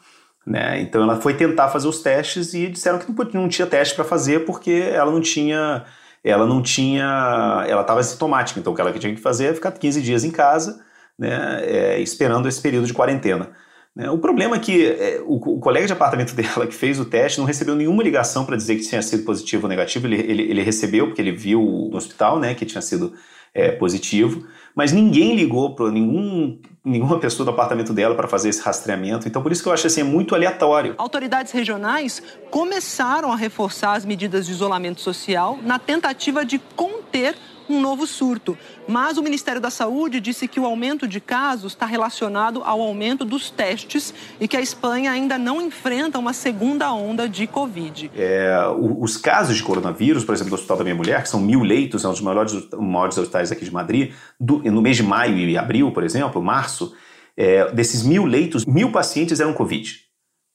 Né? 0.46 0.80
Então 0.80 1.02
ela 1.02 1.20
foi 1.20 1.34
tentar 1.34 1.68
fazer 1.68 1.88
os 1.88 2.02
testes 2.02 2.52
e 2.52 2.68
disseram 2.68 2.98
que 2.98 3.10
não, 3.10 3.42
não 3.42 3.48
tinha 3.48 3.66
teste 3.66 3.94
para 3.94 4.04
fazer 4.04 4.44
porque 4.44 4.90
ela 4.92 5.10
não 5.10 5.20
tinha, 5.20 5.84
ela 6.22 6.46
não 6.46 6.60
tinha, 6.60 7.64
ela 7.66 7.82
estava 7.82 8.02
sintomática. 8.02 8.60
Então 8.60 8.72
o 8.72 8.76
que 8.76 8.82
ela 8.82 8.92
tinha 8.92 9.14
que 9.14 9.20
fazer 9.20 9.46
é 9.46 9.54
ficar 9.54 9.72
15 9.72 10.02
dias 10.02 10.24
em 10.24 10.30
casa, 10.30 10.84
né, 11.18 11.60
é, 11.64 12.00
esperando 12.00 12.48
esse 12.48 12.60
período 12.60 12.86
de 12.86 12.92
quarentena. 12.92 13.50
Né? 13.94 14.10
O 14.10 14.18
problema 14.18 14.56
é 14.56 14.58
que 14.58 14.86
é, 14.86 15.22
o, 15.24 15.38
colega 15.60 15.86
de 15.86 15.92
apartamento 15.92 16.34
dela 16.36 16.66
que 16.66 16.74
fez 16.74 16.98
o 16.98 17.04
teste 17.04 17.38
não 17.38 17.46
recebeu 17.46 17.74
nenhuma 17.74 18.02
ligação 18.02 18.44
para 18.44 18.56
dizer 18.56 18.76
que 18.76 18.88
tinha 18.88 19.02
sido 19.02 19.24
positivo 19.24 19.64
ou 19.64 19.68
negativo. 19.68 20.06
Ele, 20.06 20.16
ele, 20.16 20.42
ele, 20.50 20.62
recebeu, 20.62 21.06
porque 21.06 21.20
ele 21.20 21.32
viu 21.32 21.60
no 21.90 21.96
hospital 21.96 22.38
né, 22.38 22.54
que 22.54 22.64
tinha 22.64 22.82
sido 22.82 23.12
é, 23.54 23.70
positivo, 23.72 24.46
mas 24.74 24.92
ninguém 24.92 25.36
ligou 25.36 25.74
para 25.74 25.90
nenhum, 25.90 26.58
nenhuma 26.82 27.18
pessoa 27.18 27.44
do 27.44 27.50
apartamento 27.50 27.92
dela 27.92 28.14
para 28.14 28.26
fazer 28.26 28.48
esse 28.48 28.62
rastreamento. 28.62 29.28
Então, 29.28 29.42
por 29.42 29.52
isso 29.52 29.62
que 29.62 29.68
eu 29.68 29.72
acho 29.72 29.86
assim, 29.86 30.00
é 30.00 30.04
muito 30.04 30.34
aleatório. 30.34 30.94
Autoridades 30.96 31.52
regionais 31.52 32.22
começaram 32.50 33.30
a 33.30 33.36
reforçar 33.36 33.92
as 33.92 34.06
medidas 34.06 34.46
de 34.46 34.52
isolamento 34.52 35.02
social 35.02 35.58
na 35.62 35.78
tentativa 35.78 36.46
de 36.46 36.58
conter 36.74 37.36
um 37.68 37.80
novo 37.80 38.06
surto. 38.06 38.56
Mas 38.88 39.16
o 39.16 39.22
Ministério 39.22 39.60
da 39.60 39.70
Saúde 39.70 40.20
disse 40.20 40.48
que 40.48 40.58
o 40.58 40.66
aumento 40.66 41.06
de 41.06 41.20
casos 41.20 41.72
está 41.72 41.86
relacionado 41.86 42.62
ao 42.64 42.80
aumento 42.80 43.24
dos 43.24 43.50
testes 43.50 44.12
e 44.40 44.48
que 44.48 44.56
a 44.56 44.60
Espanha 44.60 45.10
ainda 45.10 45.38
não 45.38 45.60
enfrenta 45.60 46.18
uma 46.18 46.32
segunda 46.32 46.92
onda 46.92 47.28
de 47.28 47.46
Covid. 47.46 48.10
É, 48.16 48.52
os 48.98 49.16
casos 49.16 49.56
de 49.56 49.62
coronavírus, 49.62 50.24
por 50.24 50.34
exemplo, 50.34 50.50
do 50.50 50.54
Hospital 50.54 50.78
da 50.78 50.84
Minha 50.84 50.96
Mulher, 50.96 51.22
que 51.22 51.28
são 51.28 51.40
mil 51.40 51.62
leitos, 51.62 52.04
é 52.04 52.08
um 52.08 52.12
dos 52.12 52.20
maiores, 52.20 52.52
maiores 52.78 53.18
hospitais 53.18 53.52
aqui 53.52 53.64
de 53.64 53.72
Madrid, 53.72 54.12
do, 54.38 54.58
no 54.58 54.82
mês 54.82 54.96
de 54.96 55.02
maio 55.02 55.36
e 55.36 55.56
abril, 55.56 55.92
por 55.92 56.02
exemplo, 56.04 56.42
março, 56.42 56.94
é, 57.36 57.72
desses 57.72 58.02
mil 58.02 58.24
leitos, 58.24 58.66
mil 58.66 58.92
pacientes 58.92 59.40
eram 59.40 59.52
Covid. 59.52 60.00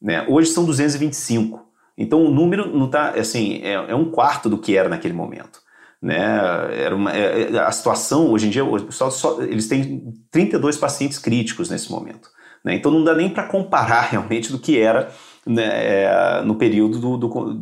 Né? 0.01 0.25
Hoje 0.27 0.49
são 0.49 0.65
225. 0.65 1.65
Então 1.97 2.23
o 2.23 2.29
número 2.29 2.77
não 2.77 2.89
tá, 2.89 3.09
assim, 3.11 3.59
é, 3.63 3.73
é 3.73 3.95
um 3.95 4.11
quarto 4.11 4.49
do 4.49 4.57
que 4.57 4.77
era 4.77 4.87
naquele 4.87 5.13
momento. 5.13 5.59
Né? 6.01 6.15
Era 6.73 6.95
uma, 6.95 7.11
é, 7.11 7.51
é, 7.51 7.59
a 7.59 7.71
situação, 7.71 8.31
hoje 8.31 8.47
em 8.47 8.49
dia, 8.49 8.63
só, 8.89 9.09
só, 9.09 9.41
eles 9.41 9.67
têm 9.67 10.03
32 10.31 10.77
pacientes 10.77 11.17
críticos 11.17 11.69
nesse 11.69 11.91
momento. 11.91 12.29
Né? 12.63 12.75
Então 12.75 12.91
não 12.91 13.03
dá 13.03 13.15
nem 13.15 13.29
para 13.29 13.47
comparar 13.47 14.01
realmente 14.11 14.51
do 14.51 14.59
que 14.59 14.79
era 14.79 15.11
né, 15.45 15.63
é, 15.63 16.41
no 16.43 16.55
período 16.55 16.99
do, 16.99 17.17
do, 17.17 17.53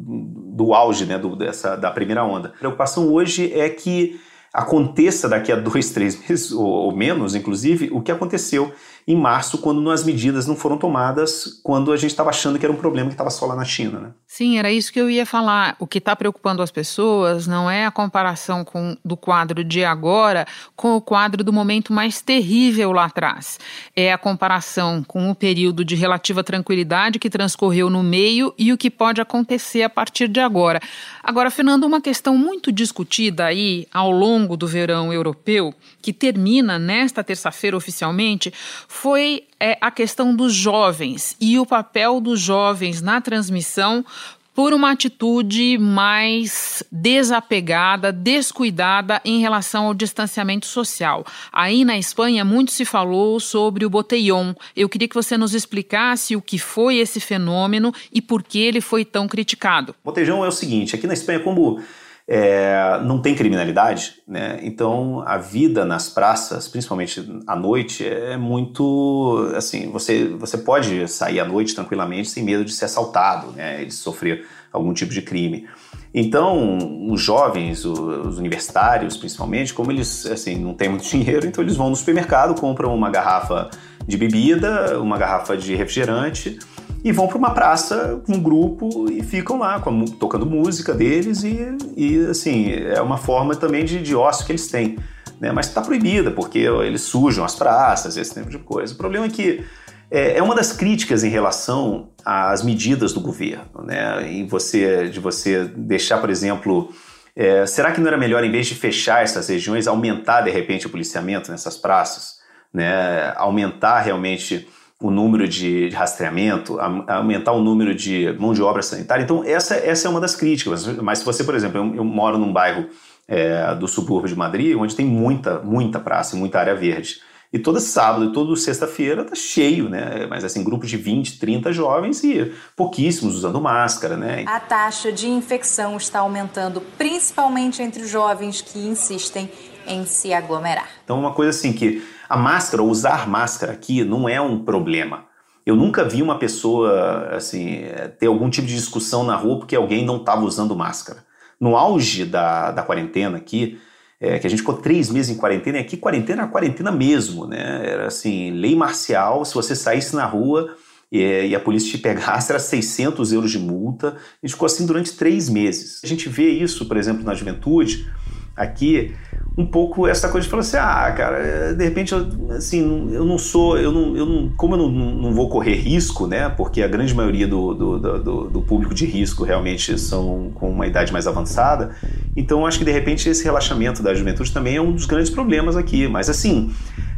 do 0.56 0.74
auge 0.74 1.06
né, 1.06 1.18
do, 1.18 1.36
dessa, 1.36 1.76
da 1.76 1.92
primeira 1.92 2.24
onda. 2.24 2.50
A 2.50 2.60
preocupação 2.60 3.12
hoje 3.12 3.54
é 3.54 3.70
que 3.70 4.20
aconteça 4.54 5.28
daqui 5.28 5.52
a 5.52 5.56
dois, 5.56 5.92
três 5.92 6.18
meses, 6.18 6.52
ou, 6.52 6.66
ou 6.66 6.96
menos, 6.96 7.36
inclusive, 7.36 7.90
o 7.92 8.02
que 8.02 8.12
aconteceu 8.12 8.74
em 9.08 9.16
março, 9.16 9.60
quando 9.60 9.92
as 9.92 10.04
medidas 10.04 10.48
não 10.48 10.56
foram 10.56 10.78
tomadas, 10.78 11.60
quando 11.64 11.92
a 11.92 11.98
gente 11.98 12.10
estava 12.10 12.32
achando 12.32 12.58
que 12.58 12.66
era 12.66 12.74
um 12.74 12.78
problema 12.78 13.10
que 13.10 13.14
estava 13.14 13.30
só 13.30 13.46
lá 13.46 13.56
na 13.56 13.64
China. 13.64 14.00
Né? 14.00 14.10
Sim, 14.26 14.58
era 14.58 14.72
isso 14.72 14.92
que 14.92 15.00
eu 15.00 15.08
ia 15.08 15.28
falar. 15.28 15.76
O 15.80 15.86
que 15.86 16.00
está 16.00 16.16
preocupando 16.16 16.64
as 16.64 16.72
pessoas 16.72 17.46
não 17.46 17.70
é 17.70 17.86
a 17.86 17.92
comparação 17.92 18.66
com, 18.66 18.98
do 19.06 19.16
quadro 19.16 19.64
de 19.64 19.86
agora 19.86 20.48
com 20.76 20.96
o 20.96 21.02
quadro 21.02 21.44
do 21.44 21.54
momento 21.54 21.94
mais 21.94 22.20
terrível 22.20 22.92
lá 22.92 23.06
atrás. 23.06 23.60
É 23.96 24.12
a 24.12 24.18
comparação 24.18 25.04
com 25.04 25.30
o 25.30 25.36
período 25.36 25.86
de 25.86 25.96
relativa 25.96 26.44
tranquilidade 26.44 27.20
que 27.20 27.30
transcorreu 27.30 27.92
no 27.92 28.02
meio 28.02 28.56
e 28.58 28.74
o 28.74 28.78
que 28.78 28.90
pode 28.90 29.22
acontecer 29.22 29.84
a 29.84 29.90
partir 29.90 30.28
de 30.28 30.40
agora. 30.40 30.82
Agora, 31.22 31.52
Fernando, 31.52 31.84
uma 31.86 32.02
questão 32.02 32.36
muito 32.36 32.72
discutida 32.72 33.46
aí 33.46 33.88
ao 33.94 34.10
longo 34.10 34.58
do 34.58 34.68
verão 34.68 35.14
europeu, 35.14 35.74
que 36.02 36.12
termina 36.12 36.80
nesta 36.80 37.24
terça-feira 37.24 37.78
oficialmente, 37.78 38.52
foi 38.96 39.44
é, 39.60 39.78
a 39.82 39.92
questão 39.92 40.34
dos 40.34 40.54
jovens 40.54 41.36
e 41.40 41.60
o 41.60 41.66
papel 41.66 42.22
dos 42.22 42.40
jovens 42.40 43.02
na 43.02 43.20
transmissão 43.20 44.06
por 44.54 44.74
uma 44.74 44.92
atitude 44.92 45.78
mais 45.78 46.82
desapegada, 46.90 48.10
descuidada 48.14 49.22
em 49.26 49.42
relação 49.42 49.88
ao 49.88 49.94
distanciamento 49.94 50.66
social. 50.66 51.26
Aí 51.52 51.84
na 51.84 51.98
Espanha 51.98 52.46
muito 52.46 52.72
se 52.72 52.86
falou 52.86 53.38
sobre 53.42 53.86
o 53.86 53.90
botellón. 53.90 54.54
Eu 54.74 54.88
queria 54.88 55.10
que 55.10 55.14
você 55.14 55.38
nos 55.38 55.54
explicasse 55.54 56.34
o 56.34 56.42
que 56.42 56.58
foi 56.58 56.96
esse 56.96 57.20
fenômeno 57.20 57.94
e 58.14 58.22
por 58.22 58.42
que 58.42 58.60
ele 58.60 58.80
foi 58.80 59.04
tão 59.04 59.28
criticado. 59.28 59.94
Botellón 60.06 60.46
é 60.46 60.48
o 60.48 60.54
seguinte, 60.54 60.96
aqui 60.96 61.06
na 61.06 61.14
Espanha 61.14 61.42
como 61.42 61.82
é, 62.28 63.00
não 63.04 63.22
tem 63.22 63.36
criminalidade, 63.36 64.16
né? 64.28 64.60
Então 64.64 65.24
a 65.28 65.38
vida 65.38 65.86
nas 65.86 66.10
praças, 66.10 66.68
principalmente 66.68 67.24
à 67.46 67.56
noite, 67.56 68.08
é 68.08 68.36
muito 68.36 69.52
assim. 69.56 69.92
Você 69.92 70.30
você 70.30 70.58
pode 70.58 71.08
sair 71.08 71.40
à 71.40 71.46
noite 71.46 71.76
tranquilamente 71.76 72.30
sem 72.30 72.44
medo 72.44 72.66
de 72.66 72.74
ser 72.74 72.86
assaltado, 72.86 73.52
né? 73.52 73.86
De 73.86 73.94
sofrer 73.94 74.46
algum 74.74 74.92
tipo 74.92 75.14
de 75.14 75.22
crime. 75.22 75.68
Então 76.14 77.12
os 77.12 77.22
jovens, 77.22 77.86
os 77.86 78.40
universitários, 78.40 79.18
principalmente, 79.18 79.72
como 79.74 79.92
eles 79.92 80.26
assim 80.26 80.56
não 80.56 80.74
têm 80.74 80.90
muito 80.90 81.06
dinheiro, 81.08 81.46
então 81.46 81.64
eles 81.64 81.76
vão 81.76 81.92
no 81.92 81.96
supermercado, 81.96 82.60
compram 82.60 82.96
uma 82.96 83.12
garrafa 83.12 83.70
de 84.08 84.18
bebida, 84.18 85.00
uma 85.00 85.18
garrafa 85.18 85.56
de 85.56 85.76
refrigerante 85.76 86.58
e 87.06 87.12
vão 87.12 87.28
para 87.28 87.38
uma 87.38 87.52
praça 87.52 88.20
com 88.26 88.34
um 88.34 88.42
grupo 88.42 89.06
e 89.12 89.22
ficam 89.22 89.60
lá 89.60 89.80
com, 89.80 90.06
tocando 90.06 90.44
música 90.44 90.92
deles 90.92 91.44
e, 91.44 91.78
e 91.96 92.26
assim 92.26 92.72
é 92.74 93.00
uma 93.00 93.16
forma 93.16 93.56
também 93.56 93.86
de, 93.86 94.02
de 94.02 94.16
ócio 94.16 94.44
que 94.44 94.52
eles 94.52 94.68
têm, 94.68 94.98
né? 95.40 95.52
Mas 95.52 95.68
está 95.68 95.84
proibida 95.84 96.32
porque 96.32 96.58
eles 96.58 97.02
sujam 97.02 97.46
as 97.46 97.54
praças, 97.54 98.18
esse 98.18 98.34
tipo 98.34 98.50
de 98.50 98.58
coisa. 98.58 98.96
O 98.96 98.98
problema 98.98 99.28
é 99.28 99.30
que 99.30 99.64
é, 100.10 100.40
é 100.40 100.42
uma 100.42 100.56
das 100.56 100.72
críticas 100.74 101.24
em 101.24 101.30
relação 101.30 102.10
às 102.26 102.64
medidas 102.64 103.14
do 103.14 103.22
governo, 103.22 103.84
né? 103.84 104.28
Em 104.28 104.48
você 104.48 105.08
de 105.08 105.20
você 105.20 105.66
deixar, 105.66 106.18
por 106.18 106.32
exemplo, 106.32 106.92
é, 107.36 107.68
será 107.68 107.92
que 107.92 108.02
não 108.02 108.08
era 108.08 108.18
melhor, 108.18 108.44
em 108.44 108.52
vez 108.52 108.66
de 108.66 108.74
fechar 108.74 109.22
essas 109.22 109.48
regiões, 109.48 109.86
aumentar 109.86 110.42
de 110.42 110.50
repente 110.50 110.88
o 110.88 110.90
policiamento 110.90 111.52
nessas 111.52 111.78
praças? 111.78 112.40
Né? 112.74 113.32
Aumentar 113.36 114.00
realmente 114.00 114.68
o 115.06 115.12
número 115.12 115.48
de, 115.48 115.90
rastreamento, 115.90 116.80
aumentar 116.80 117.52
o 117.52 117.62
número 117.62 117.94
de 117.94 118.36
mão 118.40 118.54
de 118.54 118.62
obra 118.64 118.82
sanitária. 118.82 119.22
Então, 119.22 119.44
essa, 119.44 119.76
essa 119.76 120.08
é 120.08 120.10
uma 120.10 120.20
das 120.20 120.36
críticas. 120.36 120.88
Mas 120.98 121.20
se 121.20 121.26
você, 121.26 121.44
por 121.44 121.54
exemplo, 121.54 121.78
eu, 121.78 121.96
eu 121.98 122.04
moro 122.04 122.40
num 122.40 122.52
bairro 122.52 122.88
é, 123.28 123.76
do 123.76 123.88
subúrbio 123.88 124.30
de 124.30 124.36
Madrid, 124.36 124.76
onde 124.76 124.96
tem 124.96 125.06
muita, 125.06 125.60
muita 125.60 126.00
praça 126.00 126.36
e 126.36 126.40
muita 126.40 126.60
área 126.60 126.74
verde. 126.74 127.20
E 127.54 127.60
todo 127.60 127.80
sábado 127.80 128.26
e 128.26 128.34
toda 128.34 128.56
sexta-feira 128.56 129.24
tá 129.24 129.36
cheio, 129.36 129.88
né? 129.88 130.26
Mas 130.28 130.44
assim, 130.44 130.64
grupos 130.64 130.90
de 130.90 130.98
20, 130.98 131.40
30 131.40 131.72
jovens 131.72 132.24
e 132.24 132.52
pouquíssimos 132.76 133.36
usando 133.36 133.62
máscara, 133.62 134.18
né? 134.18 134.44
A 134.48 134.60
taxa 134.60 135.12
de 135.12 135.30
infecção 135.30 135.96
está 135.98 136.20
aumentando, 136.20 136.82
principalmente 136.98 137.82
entre 137.84 138.02
os 138.02 138.10
jovens 138.10 138.60
que 138.60 138.80
insistem 138.80 139.50
em 139.86 140.04
se 140.04 140.34
aglomerar. 140.34 140.90
Então, 141.04 141.20
uma 141.20 141.32
coisa 141.32 141.52
assim 141.52 141.72
que 141.72 142.04
a 142.28 142.38
máscara, 142.38 142.84
usar 142.84 143.28
máscara 143.28 143.74
aqui 143.74 144.04
não 144.04 144.28
é 144.28 144.40
um 144.40 144.64
problema. 144.64 145.26
Eu 145.66 145.76
nunca 145.76 146.04
vi 146.04 146.22
uma 146.22 146.38
pessoa 146.38 147.30
assim 147.36 147.82
ter 148.20 148.28
algum 148.28 148.50
tipo 148.50 148.68
de 148.68 148.76
discussão 148.76 149.24
na 149.24 149.36
rua 149.36 149.60
porque 149.60 149.76
alguém 149.76 150.06
não 150.06 150.18
estava 150.18 150.44
usando 150.44 150.76
máscara. 150.76 151.26
No 151.60 151.76
auge 151.76 152.26
da, 152.26 152.72
da 152.72 152.84
quarentena 152.84 153.38
aqui, 153.38 153.80
é, 154.20 154.40
que 154.40 154.48
a 154.48 154.50
gente 154.50 154.60
ficou 154.60 154.76
três 154.76 155.10
meses 155.10 155.36
em 155.36 155.40
quarentena, 155.40 155.78
e 155.78 155.82
aqui 155.82 155.98
quarentena 155.98 156.44
era 156.44 156.52
quarentena 156.52 156.92
mesmo, 156.92 157.48
né? 157.48 157.82
Era 157.84 158.08
assim, 158.08 158.52
lei 158.52 158.76
marcial, 158.76 159.44
se 159.44 159.54
você 159.54 159.76
saísse 159.76 160.16
na 160.16 160.26
rua 160.26 160.76
e, 161.12 161.48
e, 161.48 161.56
a 161.56 161.60
polícia 161.60 161.92
te 161.92 161.98
pegasse, 161.98 162.52
era 162.52 162.60
600 162.60 163.34
euros 163.34 163.52
de 163.52 163.60
multa. 163.60 164.10
A 164.10 164.46
gente 164.46 164.54
ficou 164.54 164.66
assim 164.66 164.86
durante 164.86 165.14
três 165.14 165.50
meses. 165.50 166.02
A 166.04 166.08
gente 166.08 166.30
vê 166.30 166.50
isso, 166.50 166.86
por 166.88 166.98
exemplo, 166.98 167.24
na 167.24 167.34
juventude, 167.34 168.10
aqui, 168.56 169.14
um 169.58 169.66
pouco 169.66 170.06
essa 170.06 170.28
coisa 170.28 170.46
de 170.46 170.52
falar 170.52 170.62
assim, 170.62 170.78
ah, 170.78 171.14
cara, 171.16 171.74
de 171.74 171.84
repente, 171.84 172.12
eu, 172.12 172.28
assim, 172.52 173.10
eu 173.14 173.24
não 173.24 173.38
sou, 173.38 173.78
eu 173.78 173.92
não, 173.92 174.16
eu 174.16 174.26
não 174.26 174.50
como 174.50 174.76
eu 174.76 174.80
não, 174.80 174.90
não 174.90 175.34
vou 175.34 175.50
correr 175.50 175.76
risco, 175.76 176.28
né, 176.28 176.50
porque 176.50 176.82
a 176.82 176.88
grande 176.88 177.14
maioria 177.16 177.48
do, 177.48 177.74
do, 177.74 178.00
do, 178.00 178.44
do, 178.50 178.62
público 178.62 178.94
de 178.94 179.06
risco 179.06 179.46
realmente 179.46 179.98
são 179.98 180.52
com 180.54 180.70
uma 180.70 180.86
idade 180.86 181.14
mais 181.14 181.26
avançada, 181.26 181.96
então 182.36 182.66
acho 182.66 182.80
que 182.80 182.86
de 182.86 182.92
repente 182.92 183.30
esse 183.30 183.44
relaxamento 183.44 184.04
da 184.04 184.14
juventude 184.14 184.52
também 184.52 184.76
é 184.76 184.82
um 184.82 184.92
dos 184.92 185.06
grandes 185.06 185.30
problemas 185.30 185.78
aqui, 185.78 186.06
mas 186.08 186.30
assim, 186.30 186.72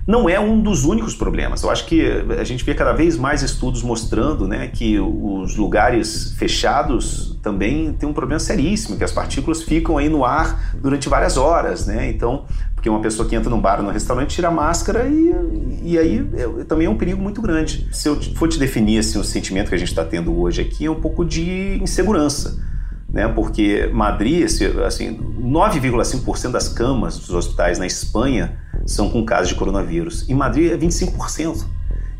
não 0.08 0.30
é 0.30 0.40
um 0.40 0.62
dos 0.62 0.86
únicos 0.86 1.14
problemas. 1.14 1.62
Eu 1.64 1.70
acho 1.70 1.86
que 1.86 2.02
a 2.40 2.44
gente 2.46 2.64
vê 2.64 2.74
cada 2.74 2.94
vez 2.94 3.18
mais 3.18 3.44
estudos 3.44 3.84
mostrando 3.84 4.48
né, 4.48 4.70
que 4.70 4.98
os 4.98 5.58
lugares 5.58 6.34
fechados 6.38 7.38
também 7.44 7.92
têm 7.92 8.08
um 8.08 8.14
problema 8.14 8.40
seríssimo, 8.40 8.98
que 8.98 9.04
as 9.04 9.12
partículas 9.12 9.64
ficam 9.64 9.98
aí 9.98 10.08
no 10.08 10.24
ar 10.24 10.78
durante 10.82 11.10
várias 11.10 11.36
horas. 11.36 11.86
Né? 11.86 12.10
Então, 12.10 12.46
porque 12.74 12.90
uma 12.90 13.02
pessoa 13.02 13.28
que 13.28 13.36
entra 13.36 13.50
num 13.50 13.60
bar 13.60 13.80
ou 13.80 13.86
num 13.86 13.92
restaurante 13.92 14.30
tira 14.30 14.48
a 14.48 14.52
máscara 14.52 15.08
e, 15.08 15.36
e 15.84 16.00
aí 16.00 16.26
é, 16.36 16.64
também 16.64 16.88
é 16.88 16.90
um 16.90 16.98
perigo 16.98 17.22
muito 17.22 17.42
grande. 17.42 17.90
Se 17.92 18.08
eu 18.08 18.16
for 18.36 18.48
te 18.48 18.58
definir 18.58 19.00
assim, 19.00 19.20
o 19.20 19.26
sentimento 19.26 19.68
que 19.68 19.76
a 19.76 19.78
gente 19.80 19.90
está 19.90 20.06
tendo 20.06 20.40
hoje 20.40 20.62
aqui 20.62 20.86
é 20.86 20.90
um 20.90 21.02
pouco 21.02 21.26
de 21.26 21.80
insegurança. 21.82 22.58
Né, 23.18 23.28
porque 23.28 23.90
Madrid, 23.92 24.46
assim, 24.86 25.18
9,5% 25.42 26.52
das 26.52 26.70
camas 26.70 27.18
dos 27.18 27.32
hospitais 27.32 27.80
na 27.80 27.88
Espanha 27.88 28.60
são 28.86 29.10
com 29.10 29.26
casos 29.26 29.50
de 29.50 29.56
coronavírus. 29.56 30.30
Em 30.30 30.36
Madrid 30.36 30.72
é 30.72 30.78
25%. 30.78 31.66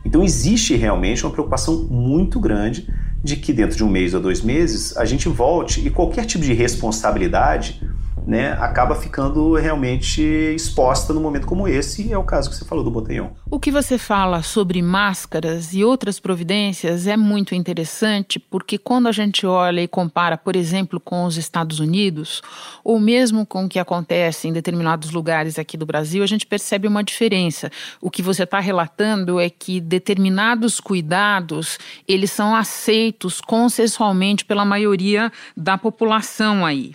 Então 0.04 0.24
existe 0.24 0.76
realmente 0.76 1.24
uma 1.24 1.32
preocupação 1.32 1.84
muito 1.84 2.40
grande 2.40 2.92
de 3.24 3.36
que 3.36 3.54
dentro 3.54 3.78
de 3.78 3.84
um 3.84 3.88
mês 3.88 4.16
ou 4.16 4.20
dois 4.20 4.42
meses 4.42 4.98
a 4.98 5.06
gente 5.06 5.30
volte 5.30 5.86
e 5.86 5.92
qualquer 5.92 6.26
tipo 6.26 6.44
de 6.44 6.54
responsabilidade 6.54 7.80
né, 8.28 8.52
acaba 8.60 8.94
ficando 8.94 9.56
realmente 9.56 10.22
exposta 10.22 11.14
num 11.14 11.22
momento 11.22 11.48
como 11.48 11.66
esse, 11.66 12.08
e 12.08 12.12
é 12.12 12.18
o 12.18 12.24
caso 12.24 12.50
que 12.50 12.58
você 12.58 12.66
falou 12.66 12.84
do 12.84 12.92
Botelhão. 12.92 13.32
O 13.50 13.58
que 13.58 13.72
você 13.72 13.98
fala 13.98 14.44
sobre 14.44 14.82
máscaras 14.82 15.74
e 15.74 15.82
outras 15.82 16.20
providências 16.20 17.08
é 17.08 17.16
muito 17.16 17.56
interessante, 17.56 18.38
porque 18.38 18.78
quando 18.78 19.08
a 19.08 19.14
gente 19.14 19.48
olha 19.48 19.82
e 19.82 19.88
compara, 19.88 20.38
por 20.38 20.58
exemplo, 20.58 21.00
com 21.00 21.24
os 21.24 21.38
Estados 21.38 21.80
Unidos, 21.80 22.42
ou 22.84 23.00
mesmo 23.00 23.46
com 23.46 23.64
o 23.64 23.70
que 23.70 23.80
acontece 23.80 24.50
em 24.50 24.54
determinados 24.54 25.12
lugares 25.12 25.58
aqui 25.58 25.78
do 25.78 25.86
Brasil, 25.86 26.22
a 26.22 26.28
gente 26.28 26.46
percebe 26.46 26.86
uma 26.86 27.04
diferença. 27.04 27.72
O 28.02 28.12
que 28.12 28.22
você 28.22 28.44
está 28.44 28.60
relatando 28.60 29.40
é 29.40 29.50
que 29.50 29.80
determinados 29.80 30.82
cuidados, 30.82 31.80
eles 32.06 32.32
são 32.32 32.54
aceitos 32.54 33.40
consensualmente 33.40 34.44
pela 34.44 34.66
maioria 34.66 35.32
da 35.56 35.78
população 35.78 36.66
aí. 36.66 36.94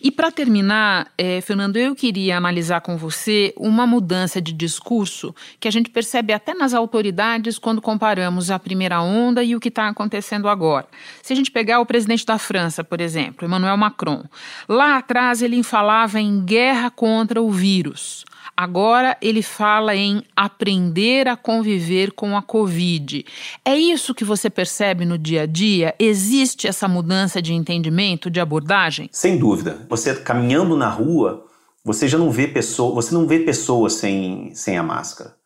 E 0.00 0.10
para 0.10 0.30
terminar, 0.30 1.10
é, 1.16 1.40
Fernando, 1.40 1.76
eu 1.76 1.94
queria 1.94 2.36
analisar 2.36 2.80
com 2.80 2.96
você 2.96 3.52
uma 3.56 3.86
mudança 3.86 4.40
de 4.40 4.52
discurso 4.52 5.34
que 5.58 5.68
a 5.68 5.70
gente 5.70 5.90
percebe 5.90 6.32
até 6.32 6.54
nas 6.54 6.74
autoridades 6.74 7.58
quando 7.58 7.82
comparamos 7.82 8.50
a 8.50 8.58
primeira 8.58 9.00
onda 9.00 9.42
e 9.42 9.56
o 9.56 9.60
que 9.60 9.68
está 9.68 9.88
acontecendo 9.88 10.48
agora. 10.48 10.86
Se 11.22 11.32
a 11.32 11.36
gente 11.36 11.50
pegar 11.50 11.80
o 11.80 11.86
presidente 11.86 12.24
da 12.24 12.38
França, 12.38 12.84
por 12.84 13.00
exemplo, 13.00 13.46
Emmanuel 13.46 13.76
Macron, 13.76 14.24
lá 14.68 14.98
atrás 14.98 15.42
ele 15.42 15.62
falava 15.62 16.20
em 16.20 16.44
guerra 16.44 16.90
contra 16.90 17.42
o 17.42 17.50
vírus. 17.50 18.24
Agora 18.60 19.16
ele 19.22 19.40
fala 19.40 19.94
em 19.94 20.20
aprender 20.34 21.28
a 21.28 21.36
conviver 21.36 22.10
com 22.10 22.36
a 22.36 22.42
Covid. 22.42 23.24
É 23.64 23.76
isso 23.76 24.12
que 24.12 24.24
você 24.24 24.50
percebe 24.50 25.04
no 25.04 25.16
dia 25.16 25.42
a 25.42 25.46
dia? 25.46 25.94
Existe 25.96 26.66
essa 26.66 26.88
mudança 26.88 27.40
de 27.40 27.54
entendimento, 27.54 28.28
de 28.28 28.40
abordagem? 28.40 29.08
Sem 29.12 29.38
dúvida. 29.38 29.86
Você 29.88 30.12
caminhando 30.12 30.76
na 30.76 30.88
rua, 30.88 31.46
você 31.84 32.08
já 32.08 32.18
não 32.18 32.32
vê 32.32 32.48
pessoa, 32.48 32.92
você 32.92 33.14
não 33.14 33.28
vê 33.28 33.38
pessoas 33.38 33.92
sem, 33.92 34.52
sem 34.52 34.76
a 34.76 34.82
máscara. 34.82 35.36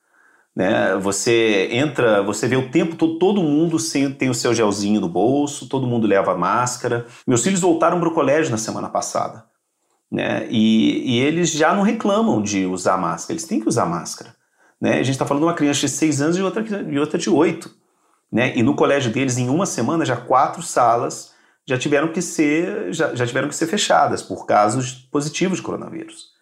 Né? 0.56 0.96
Você 0.96 1.68
entra, 1.70 2.22
você 2.22 2.48
vê 2.48 2.56
o 2.56 2.70
tempo 2.70 2.96
todo, 2.96 3.18
todo 3.18 3.42
mundo 3.42 3.78
sem, 3.78 4.10
tem 4.10 4.30
o 4.30 4.34
seu 4.34 4.54
gelzinho 4.54 5.02
no 5.02 5.08
bolso, 5.10 5.68
todo 5.68 5.86
mundo 5.86 6.06
leva 6.06 6.34
máscara. 6.34 7.04
Meus 7.26 7.42
filhos 7.42 7.60
voltaram 7.60 8.00
para 8.00 8.08
o 8.08 8.14
colégio 8.14 8.50
na 8.50 8.56
semana 8.56 8.88
passada. 8.88 9.51
Né? 10.12 10.46
E, 10.50 11.16
e, 11.16 11.20
eles 11.20 11.50
já 11.50 11.74
não 11.74 11.82
reclamam 11.82 12.42
de 12.42 12.66
usar 12.66 12.98
máscara, 12.98 13.32
eles 13.32 13.46
têm 13.46 13.58
que 13.58 13.68
usar 13.68 13.86
máscara. 13.86 14.36
Né? 14.78 14.98
A 14.98 15.02
gente 15.02 15.12
está 15.12 15.24
falando 15.24 15.44
de 15.44 15.46
uma 15.46 15.54
criança 15.54 15.80
de 15.80 15.88
6 15.88 16.20
anos 16.20 16.36
e 16.36 16.42
outra, 16.42 16.62
e 16.62 16.98
outra 16.98 17.18
de 17.18 17.30
8. 17.30 17.70
Né? 18.30 18.52
E 18.54 18.62
no 18.62 18.76
colégio 18.76 19.10
deles, 19.10 19.38
em 19.38 19.48
uma 19.48 19.64
semana, 19.64 20.04
já 20.04 20.16
quatro 20.16 20.60
salas 20.60 21.32
já 21.66 21.78
tiveram 21.78 22.08
que 22.08 22.20
ser, 22.20 22.92
já, 22.92 23.14
já 23.14 23.26
tiveram 23.26 23.48
que 23.48 23.54
ser 23.54 23.66
fechadas 23.66 24.20
por 24.20 24.44
casos 24.46 24.92
positivos 25.10 25.58
de 25.58 25.64
coronavírus. 25.64 26.32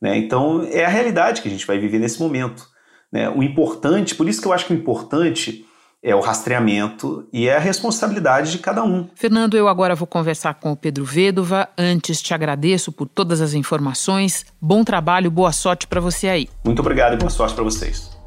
Né? 0.00 0.16
Então 0.16 0.62
é 0.70 0.84
a 0.84 0.88
realidade 0.88 1.42
que 1.42 1.48
a 1.48 1.50
gente 1.50 1.66
vai 1.66 1.78
viver 1.78 1.98
nesse 1.98 2.20
momento. 2.20 2.66
Né? 3.12 3.28
O 3.28 3.42
importante, 3.42 4.14
por 4.14 4.26
isso 4.26 4.40
que 4.40 4.48
eu 4.48 4.52
acho 4.54 4.66
que 4.66 4.72
o 4.72 4.76
importante 4.76 5.66
é 6.02 6.14
o 6.14 6.20
rastreamento 6.20 7.26
e 7.32 7.48
é 7.48 7.56
a 7.56 7.60
responsabilidade 7.60 8.52
de 8.52 8.58
cada 8.58 8.84
um. 8.84 9.08
Fernando, 9.14 9.56
eu 9.56 9.68
agora 9.68 9.94
vou 9.94 10.06
conversar 10.06 10.54
com 10.54 10.72
o 10.72 10.76
Pedro 10.76 11.04
Vedova. 11.04 11.68
Antes, 11.76 12.22
te 12.22 12.32
agradeço 12.32 12.92
por 12.92 13.08
todas 13.08 13.40
as 13.40 13.54
informações. 13.54 14.46
Bom 14.60 14.84
trabalho, 14.84 15.30
boa 15.30 15.52
sorte 15.52 15.86
para 15.86 16.00
você 16.00 16.28
aí. 16.28 16.48
Muito 16.64 16.80
obrigado 16.80 17.14
e 17.14 17.16
boa 17.16 17.30
sorte 17.30 17.54
para 17.54 17.64
vocês. 17.64 18.17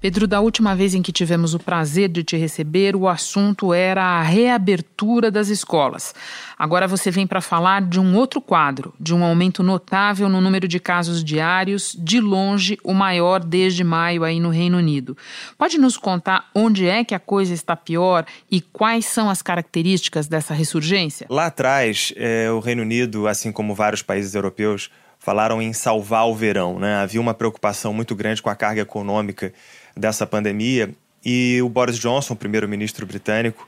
Pedro, 0.00 0.26
da 0.26 0.40
última 0.40 0.74
vez 0.74 0.94
em 0.94 1.02
que 1.02 1.12
tivemos 1.12 1.52
o 1.52 1.58
prazer 1.58 2.08
de 2.08 2.24
te 2.24 2.34
receber, 2.34 2.96
o 2.96 3.06
assunto 3.06 3.74
era 3.74 4.02
a 4.02 4.22
reabertura 4.22 5.30
das 5.30 5.48
escolas. 5.48 6.14
Agora 6.58 6.88
você 6.88 7.10
vem 7.10 7.26
para 7.26 7.42
falar 7.42 7.82
de 7.82 8.00
um 8.00 8.16
outro 8.16 8.40
quadro, 8.40 8.94
de 8.98 9.14
um 9.14 9.22
aumento 9.22 9.62
notável 9.62 10.26
no 10.26 10.40
número 10.40 10.66
de 10.66 10.80
casos 10.80 11.22
diários, 11.22 11.94
de 11.98 12.18
longe 12.18 12.78
o 12.82 12.94
maior 12.94 13.44
desde 13.44 13.84
maio 13.84 14.24
aí 14.24 14.40
no 14.40 14.48
Reino 14.48 14.78
Unido. 14.78 15.14
Pode 15.58 15.76
nos 15.76 15.98
contar 15.98 16.48
onde 16.54 16.88
é 16.88 17.04
que 17.04 17.14
a 17.14 17.20
coisa 17.20 17.52
está 17.52 17.76
pior 17.76 18.24
e 18.50 18.62
quais 18.62 19.04
são 19.04 19.28
as 19.28 19.42
características 19.42 20.26
dessa 20.26 20.54
ressurgência? 20.54 21.26
Lá 21.28 21.46
atrás, 21.46 22.10
é, 22.16 22.50
o 22.50 22.58
Reino 22.58 22.80
Unido, 22.80 23.28
assim 23.28 23.52
como 23.52 23.74
vários 23.74 24.00
países 24.00 24.34
europeus, 24.34 24.90
falaram 25.18 25.60
em 25.60 25.74
salvar 25.74 26.26
o 26.26 26.34
verão. 26.34 26.78
Né? 26.78 26.96
Havia 26.96 27.20
uma 27.20 27.34
preocupação 27.34 27.92
muito 27.92 28.16
grande 28.16 28.40
com 28.40 28.48
a 28.48 28.56
carga 28.56 28.80
econômica 28.80 29.52
dessa 29.96 30.26
pandemia 30.26 30.90
e 31.24 31.60
o 31.62 31.68
Boris 31.68 31.98
Johnson, 31.98 32.34
primeiro-ministro 32.34 33.06
britânico, 33.06 33.66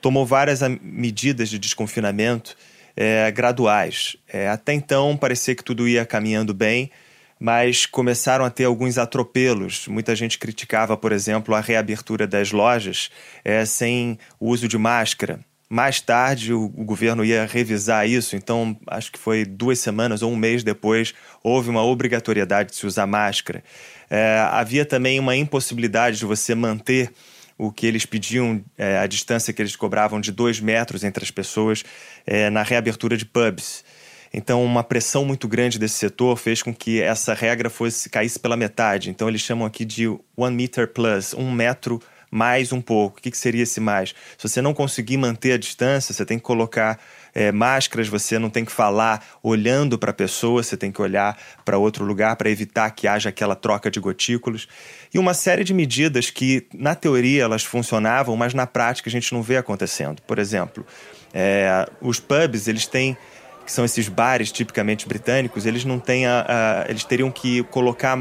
tomou 0.00 0.24
várias 0.24 0.60
medidas 0.82 1.48
de 1.48 1.58
desconfinamento 1.58 2.56
é, 2.96 3.30
graduais. 3.30 4.16
É, 4.28 4.48
até 4.48 4.72
então 4.72 5.16
parecia 5.16 5.54
que 5.54 5.64
tudo 5.64 5.88
ia 5.88 6.06
caminhando 6.06 6.54
bem, 6.54 6.90
mas 7.38 7.86
começaram 7.86 8.44
a 8.44 8.50
ter 8.50 8.64
alguns 8.64 8.96
atropelos. 8.96 9.86
Muita 9.88 10.14
gente 10.14 10.38
criticava, 10.38 10.96
por 10.96 11.12
exemplo, 11.12 11.54
a 11.54 11.60
reabertura 11.60 12.26
das 12.26 12.52
lojas 12.52 13.10
é, 13.44 13.64
sem 13.64 14.18
o 14.38 14.48
uso 14.48 14.68
de 14.68 14.78
máscara. 14.78 15.40
Mais 15.68 16.00
tarde, 16.00 16.52
o, 16.52 16.64
o, 16.76 16.84
governo 16.84 17.24
ia 17.24 17.46
revisar 17.46 18.08
isso, 18.08 18.36
então 18.36 18.76
acho 18.86 19.10
que 19.10 19.18
foi 19.18 19.44
duas 19.44 19.78
semanas 19.78 20.22
ou 20.22 20.30
um 20.30 20.36
mês 20.36 20.62
depois, 20.62 21.14
houve 21.42 21.70
uma 21.70 21.82
obrigatoriedade 21.82 22.70
de 22.70 22.76
se 22.76 22.86
usar 22.86 23.06
máscara. 23.06 23.64
É, 24.10 24.46
havia 24.50 24.84
também 24.84 25.18
uma 25.18 25.34
impossibilidade 25.34 26.18
de 26.18 26.26
você 26.26 26.54
manter 26.54 27.10
o 27.56 27.72
que 27.72 27.86
eles 27.86 28.04
pediam, 28.04 28.62
é, 28.76 28.98
a 28.98 29.06
distância 29.06 29.52
que 29.52 29.62
eles 29.62 29.76
cobravam 29.76 30.20
de 30.20 30.32
dois 30.32 30.60
metros 30.60 31.04
entre 31.04 31.24
as 31.24 31.30
pessoas 31.30 31.84
é, 32.26 32.50
na 32.50 32.62
reabertura 32.62 33.16
de 33.16 33.24
pubs. 33.24 33.84
Então, 34.32 34.64
uma 34.64 34.82
pressão 34.82 35.24
muito 35.24 35.46
grande 35.46 35.78
desse 35.78 35.94
setor 35.94 36.36
fez 36.36 36.60
com 36.60 36.74
que 36.74 37.00
essa 37.00 37.32
regra 37.32 37.70
fosse 37.70 38.10
caísse 38.10 38.38
pela 38.38 38.56
metade. 38.56 39.08
Então, 39.08 39.28
eles 39.28 39.40
chamam 39.40 39.64
aqui 39.64 39.84
de 39.84 40.08
one 40.36 40.56
meter 40.56 40.88
plus, 40.88 41.32
um 41.34 41.52
metro 41.52 42.02
mais 42.34 42.72
um 42.72 42.80
pouco. 42.80 43.20
O 43.20 43.22
que, 43.22 43.30
que 43.30 43.38
seria 43.38 43.62
esse 43.62 43.78
mais? 43.78 44.12
Se 44.36 44.48
você 44.48 44.60
não 44.60 44.74
conseguir 44.74 45.16
manter 45.16 45.52
a 45.52 45.56
distância, 45.56 46.12
você 46.12 46.26
tem 46.26 46.36
que 46.36 46.42
colocar 46.42 46.98
é, 47.32 47.52
máscaras, 47.52 48.08
você 48.08 48.40
não 48.40 48.50
tem 48.50 48.64
que 48.64 48.72
falar 48.72 49.24
olhando 49.40 49.96
para 49.96 50.10
a 50.10 50.14
pessoa, 50.14 50.60
você 50.60 50.76
tem 50.76 50.90
que 50.90 51.00
olhar 51.00 51.38
para 51.64 51.78
outro 51.78 52.04
lugar 52.04 52.34
para 52.34 52.50
evitar 52.50 52.90
que 52.90 53.06
haja 53.06 53.28
aquela 53.28 53.54
troca 53.54 53.88
de 53.88 54.00
gotículos. 54.00 54.66
E 55.14 55.18
uma 55.18 55.32
série 55.32 55.62
de 55.62 55.72
medidas 55.72 56.28
que, 56.28 56.66
na 56.74 56.96
teoria, 56.96 57.44
elas 57.44 57.62
funcionavam, 57.62 58.36
mas 58.36 58.52
na 58.52 58.66
prática 58.66 59.08
a 59.08 59.12
gente 59.12 59.32
não 59.32 59.40
vê 59.40 59.56
acontecendo. 59.56 60.20
Por 60.22 60.40
exemplo, 60.40 60.84
é, 61.32 61.88
os 62.00 62.18
pubs, 62.18 62.66
eles 62.66 62.84
têm 62.84 63.16
que 63.64 63.70
são 63.70 63.84
esses 63.84 64.08
bares 64.08 64.50
tipicamente 64.50 65.08
britânicos, 65.08 65.64
eles 65.66 65.84
não 65.84 65.98
têm 66.00 66.26
a, 66.26 66.44
a 66.84 66.90
eles 66.90 67.04
teriam 67.04 67.30
que 67.30 67.62
colocar 67.62 68.18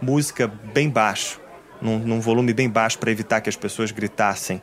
música 0.00 0.48
bem 0.48 0.88
baixo 0.88 1.38
num, 1.80 1.98
num 1.98 2.20
volume 2.20 2.52
bem 2.52 2.68
baixo 2.68 2.98
para 2.98 3.10
evitar 3.10 3.40
que 3.40 3.48
as 3.48 3.56
pessoas 3.56 3.90
gritassem. 3.90 4.60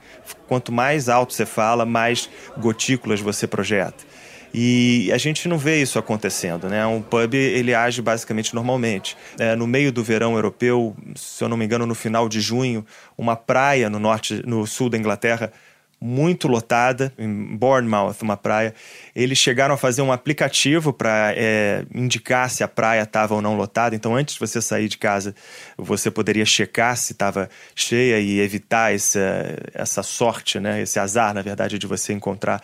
Quanto 0.47 0.71
mais 0.71 1.09
alto 1.09 1.33
você 1.33 1.45
fala, 1.45 1.85
mais 1.85 2.29
gotículas 2.57 3.19
você 3.19 3.47
projeta. 3.47 4.05
E 4.53 5.11
a 5.11 5.17
gente 5.17 5.47
não 5.47 5.57
vê 5.57 5.81
isso 5.81 5.99
acontecendo, 5.99 6.69
né? 6.69 6.85
Um 6.85 7.01
pub 7.01 7.33
ele 7.33 7.73
age 7.73 8.01
basicamente 8.01 8.55
normalmente. 8.55 9.17
É, 9.37 9.55
no 9.55 9.67
meio 9.67 9.91
do 9.91 10.03
verão 10.03 10.35
europeu, 10.35 10.95
se 11.15 11.43
eu 11.43 11.49
não 11.49 11.57
me 11.57 11.65
engano, 11.65 11.85
no 11.85 11.93
final 11.93 12.29
de 12.29 12.39
junho, 12.39 12.85
uma 13.17 13.35
praia 13.35 13.89
no 13.89 13.99
norte, 13.99 14.41
no 14.45 14.65
sul 14.65 14.89
da 14.89 14.97
Inglaterra 14.97 15.51
muito 15.99 16.47
lotada, 16.47 17.11
em 17.17 17.57
Bournemouth, 17.57 18.17
uma 18.21 18.37
praia. 18.37 18.73
Eles 19.15 19.37
chegaram 19.37 19.73
a 19.73 19.77
fazer 19.77 20.01
um 20.01 20.11
aplicativo 20.11 20.93
para 20.93 21.33
é, 21.35 21.85
indicar 21.93 22.49
se 22.49 22.63
a 22.63 22.67
praia 22.67 23.01
estava 23.01 23.33
ou 23.33 23.41
não 23.41 23.55
lotada. 23.55 23.95
Então, 23.95 24.15
antes 24.15 24.35
de 24.35 24.39
você 24.39 24.61
sair 24.61 24.87
de 24.87 24.97
casa, 24.97 25.33
você 25.75 26.11
poderia 26.11 26.45
checar 26.45 26.95
se 26.95 27.13
estava 27.13 27.49
cheia 27.75 28.19
e 28.19 28.39
evitar 28.39 28.93
essa, 28.93 29.57
essa 29.73 30.03
sorte, 30.03 30.59
né? 30.59 30.81
esse 30.81 30.99
azar, 30.99 31.33
na 31.33 31.41
verdade, 31.41 31.79
de 31.79 31.87
você 31.87 32.13
encontrar 32.13 32.61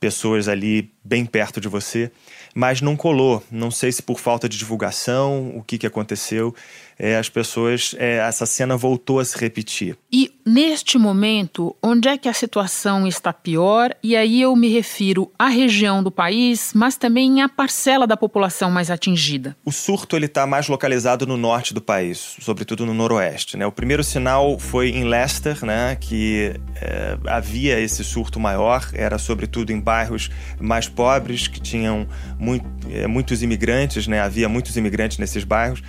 pessoas 0.00 0.48
ali 0.48 0.93
bem 1.04 1.26
perto 1.26 1.60
de 1.60 1.68
você. 1.68 2.10
Mas 2.54 2.80
não 2.80 2.96
colou. 2.96 3.42
Não 3.50 3.70
sei 3.70 3.92
se 3.92 4.02
por 4.02 4.18
falta 4.18 4.48
de 4.48 4.56
divulgação, 4.56 5.52
o 5.56 5.62
que, 5.62 5.76
que 5.76 5.86
aconteceu 5.86 6.54
é, 6.98 7.16
as 7.16 7.28
pessoas, 7.28 7.94
é, 7.98 8.16
essa 8.16 8.46
cena 8.46 8.76
voltou 8.76 9.18
a 9.18 9.24
se 9.24 9.38
repetir. 9.38 9.96
E 10.12 10.32
neste 10.44 10.98
momento, 10.98 11.74
onde 11.82 12.08
é 12.08 12.16
que 12.16 12.28
a 12.28 12.32
situação 12.32 13.06
está 13.06 13.32
pior? 13.32 13.94
E 14.02 14.16
aí 14.16 14.42
eu 14.42 14.54
me 14.54 14.68
refiro 14.68 15.30
à 15.38 15.48
região 15.48 16.02
do 16.02 16.10
país, 16.10 16.72
mas 16.74 16.96
também 16.96 17.42
à 17.42 17.48
parcela 17.48 18.06
da 18.06 18.16
população 18.16 18.70
mais 18.70 18.90
atingida. 18.90 19.56
O 19.64 19.72
surto 19.72 20.16
ele 20.16 20.26
está 20.26 20.46
mais 20.46 20.68
localizado 20.68 21.26
no 21.26 21.36
norte 21.36 21.74
do 21.74 21.80
país, 21.80 22.36
sobretudo 22.40 22.86
no 22.86 22.94
noroeste. 22.94 23.56
Né? 23.56 23.66
O 23.66 23.72
primeiro 23.72 24.04
sinal 24.04 24.58
foi 24.58 24.90
em 24.90 25.04
Leicester, 25.04 25.64
né, 25.64 25.96
que 26.00 26.54
é, 26.80 27.18
havia 27.26 27.78
esse 27.80 28.04
surto 28.04 28.38
maior, 28.38 28.88
era 28.92 29.18
sobretudo 29.18 29.72
em 29.72 29.80
bairros 29.80 30.30
mais 30.60 30.88
pobres 30.94 31.48
que 31.48 31.60
tinham 31.60 32.06
muito, 32.38 32.66
é, 32.90 33.06
muitos 33.06 33.42
imigrantes, 33.42 34.06
né? 34.06 34.20
havia 34.20 34.48
muitos 34.48 34.76
imigrantes 34.76 35.18
nesses 35.18 35.44
bairros. 35.44 35.82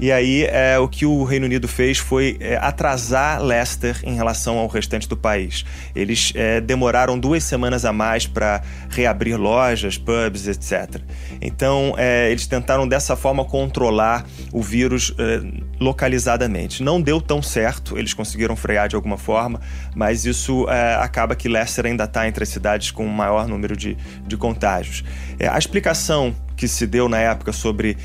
E 0.00 0.10
aí 0.10 0.44
é, 0.44 0.78
o 0.78 0.88
que 0.88 1.04
o 1.04 1.24
Reino 1.24 1.44
Unido 1.44 1.68
fez 1.68 1.98
foi 1.98 2.38
é, 2.40 2.56
atrasar 2.56 3.42
Leicester 3.42 4.00
em 4.02 4.14
relação 4.14 4.56
ao 4.56 4.66
restante 4.66 5.06
do 5.06 5.14
país. 5.14 5.62
Eles 5.94 6.32
é, 6.34 6.58
demoraram 6.58 7.18
duas 7.18 7.44
semanas 7.44 7.84
a 7.84 7.92
mais 7.92 8.26
para 8.26 8.62
reabrir 8.88 9.36
lojas, 9.36 9.98
pubs, 9.98 10.48
etc. 10.48 11.02
Então 11.38 11.94
é, 11.98 12.30
eles 12.30 12.46
tentaram 12.46 12.88
dessa 12.88 13.14
forma 13.14 13.44
controlar 13.44 14.24
o 14.50 14.62
vírus 14.62 15.14
é, 15.18 15.42
localizadamente. 15.78 16.82
Não 16.82 16.98
deu 16.98 17.20
tão 17.20 17.42
certo, 17.42 17.98
eles 17.98 18.14
conseguiram 18.14 18.56
frear 18.56 18.88
de 18.88 18.96
alguma 18.96 19.18
forma, 19.18 19.60
mas 19.94 20.24
isso 20.24 20.66
é, 20.70 20.94
acaba 20.94 21.36
que 21.36 21.46
Leicester 21.46 21.84
ainda 21.84 22.04
está 22.04 22.26
entre 22.26 22.42
as 22.42 22.48
cidades 22.48 22.90
com 22.90 23.04
o 23.04 23.10
maior 23.10 23.46
número 23.46 23.76
de, 23.76 23.98
de 24.26 24.36
contágios. 24.38 25.04
a 25.38 25.58
explicação 25.58 26.34
que 26.56 26.66
se 26.66 26.86
deu 26.86 27.06
na 27.06 27.18
época 27.18 27.52
sobre 27.52 27.98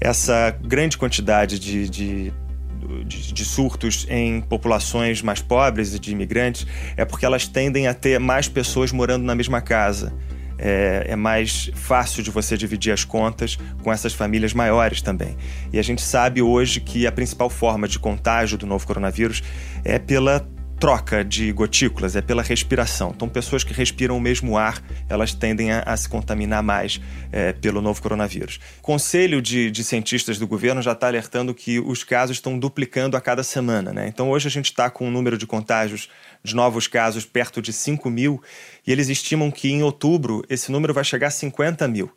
essa 0.00 0.50
grande 0.62 0.98
quantidade 0.98 1.58
de, 1.58 1.88
de 1.88 2.32
de, 3.04 3.32
de, 3.32 3.44
surtos 3.44 4.06
em 4.08 4.40
populações 4.40 5.20
mais 5.20 5.40
pobres 5.40 5.94
e 5.94 5.98
de 5.98 6.12
imigrantes 6.12 6.66
é 6.96 7.04
porque 7.04 7.26
elas 7.26 7.48
tendem 7.48 7.88
a 7.88 7.94
ter 7.94 8.20
mais 8.20 8.48
pessoas 8.48 8.92
morando 8.92 9.24
na 9.24 9.34
mesma 9.34 9.60
casa. 9.60 10.12
É, 10.58 11.08
é, 11.08 11.16
mais 11.16 11.70
fácil 11.74 12.22
de 12.22 12.30
você 12.30 12.56
dividir 12.56 12.90
as 12.90 13.04
contas 13.04 13.58
com 13.82 13.92
essas 13.92 14.14
famílias 14.14 14.54
maiores 14.54 15.02
também. 15.02 15.36
E 15.70 15.78
a 15.78 15.82
gente 15.82 16.00
sabe 16.00 16.40
hoje 16.40 16.80
que 16.80 17.06
a 17.06 17.12
principal 17.12 17.50
forma 17.50 17.86
de 17.86 17.98
contágio 17.98 18.56
do 18.56 18.66
novo 18.66 18.86
coronavírus 18.86 19.42
é 19.84 19.98
pela 19.98 20.48
troca 20.78 21.24
de 21.24 21.50
gotículas, 21.52 22.16
é 22.16 22.20
pela 22.20 22.42
respiração. 22.42 23.12
Então, 23.14 23.28
pessoas 23.28 23.64
que 23.64 23.72
respiram 23.72 24.16
o 24.16 24.20
mesmo 24.20 24.58
ar, 24.58 24.82
elas 25.08 25.32
tendem 25.32 25.72
a, 25.72 25.80
a 25.80 25.96
se 25.96 26.08
contaminar 26.08 26.62
mais 26.62 27.00
é, 27.32 27.52
pelo 27.52 27.80
novo 27.80 28.00
coronavírus. 28.02 28.60
O 28.78 28.82
Conselho 28.82 29.40
de, 29.40 29.70
de 29.70 29.82
cientistas 29.82 30.38
do 30.38 30.46
governo 30.46 30.82
já 30.82 30.92
está 30.92 31.06
alertando 31.06 31.54
que 31.54 31.80
os 31.80 32.04
casos 32.04 32.36
estão 32.36 32.58
duplicando 32.58 33.16
a 33.16 33.20
cada 33.20 33.42
semana. 33.42 33.92
Né? 33.92 34.06
Então, 34.08 34.30
hoje 34.30 34.48
a 34.48 34.50
gente 34.50 34.66
está 34.66 34.90
com 34.90 35.08
um 35.08 35.10
número 35.10 35.38
de 35.38 35.46
contágios 35.46 36.08
de 36.44 36.54
novos 36.54 36.86
casos 36.86 37.24
perto 37.24 37.62
de 37.62 37.72
5 37.72 38.08
mil 38.10 38.42
e 38.86 38.92
eles 38.92 39.08
estimam 39.08 39.50
que 39.50 39.70
em 39.70 39.82
outubro 39.82 40.44
esse 40.48 40.70
número 40.70 40.92
vai 40.92 41.04
chegar 41.04 41.28
a 41.28 41.30
50 41.30 41.88
mil. 41.88 42.10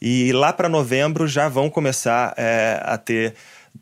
E 0.00 0.32
lá 0.32 0.52
para 0.52 0.68
novembro 0.68 1.26
já 1.26 1.48
vão 1.48 1.68
começar 1.68 2.32
é, 2.36 2.80
a 2.84 2.96
ter 2.96 3.34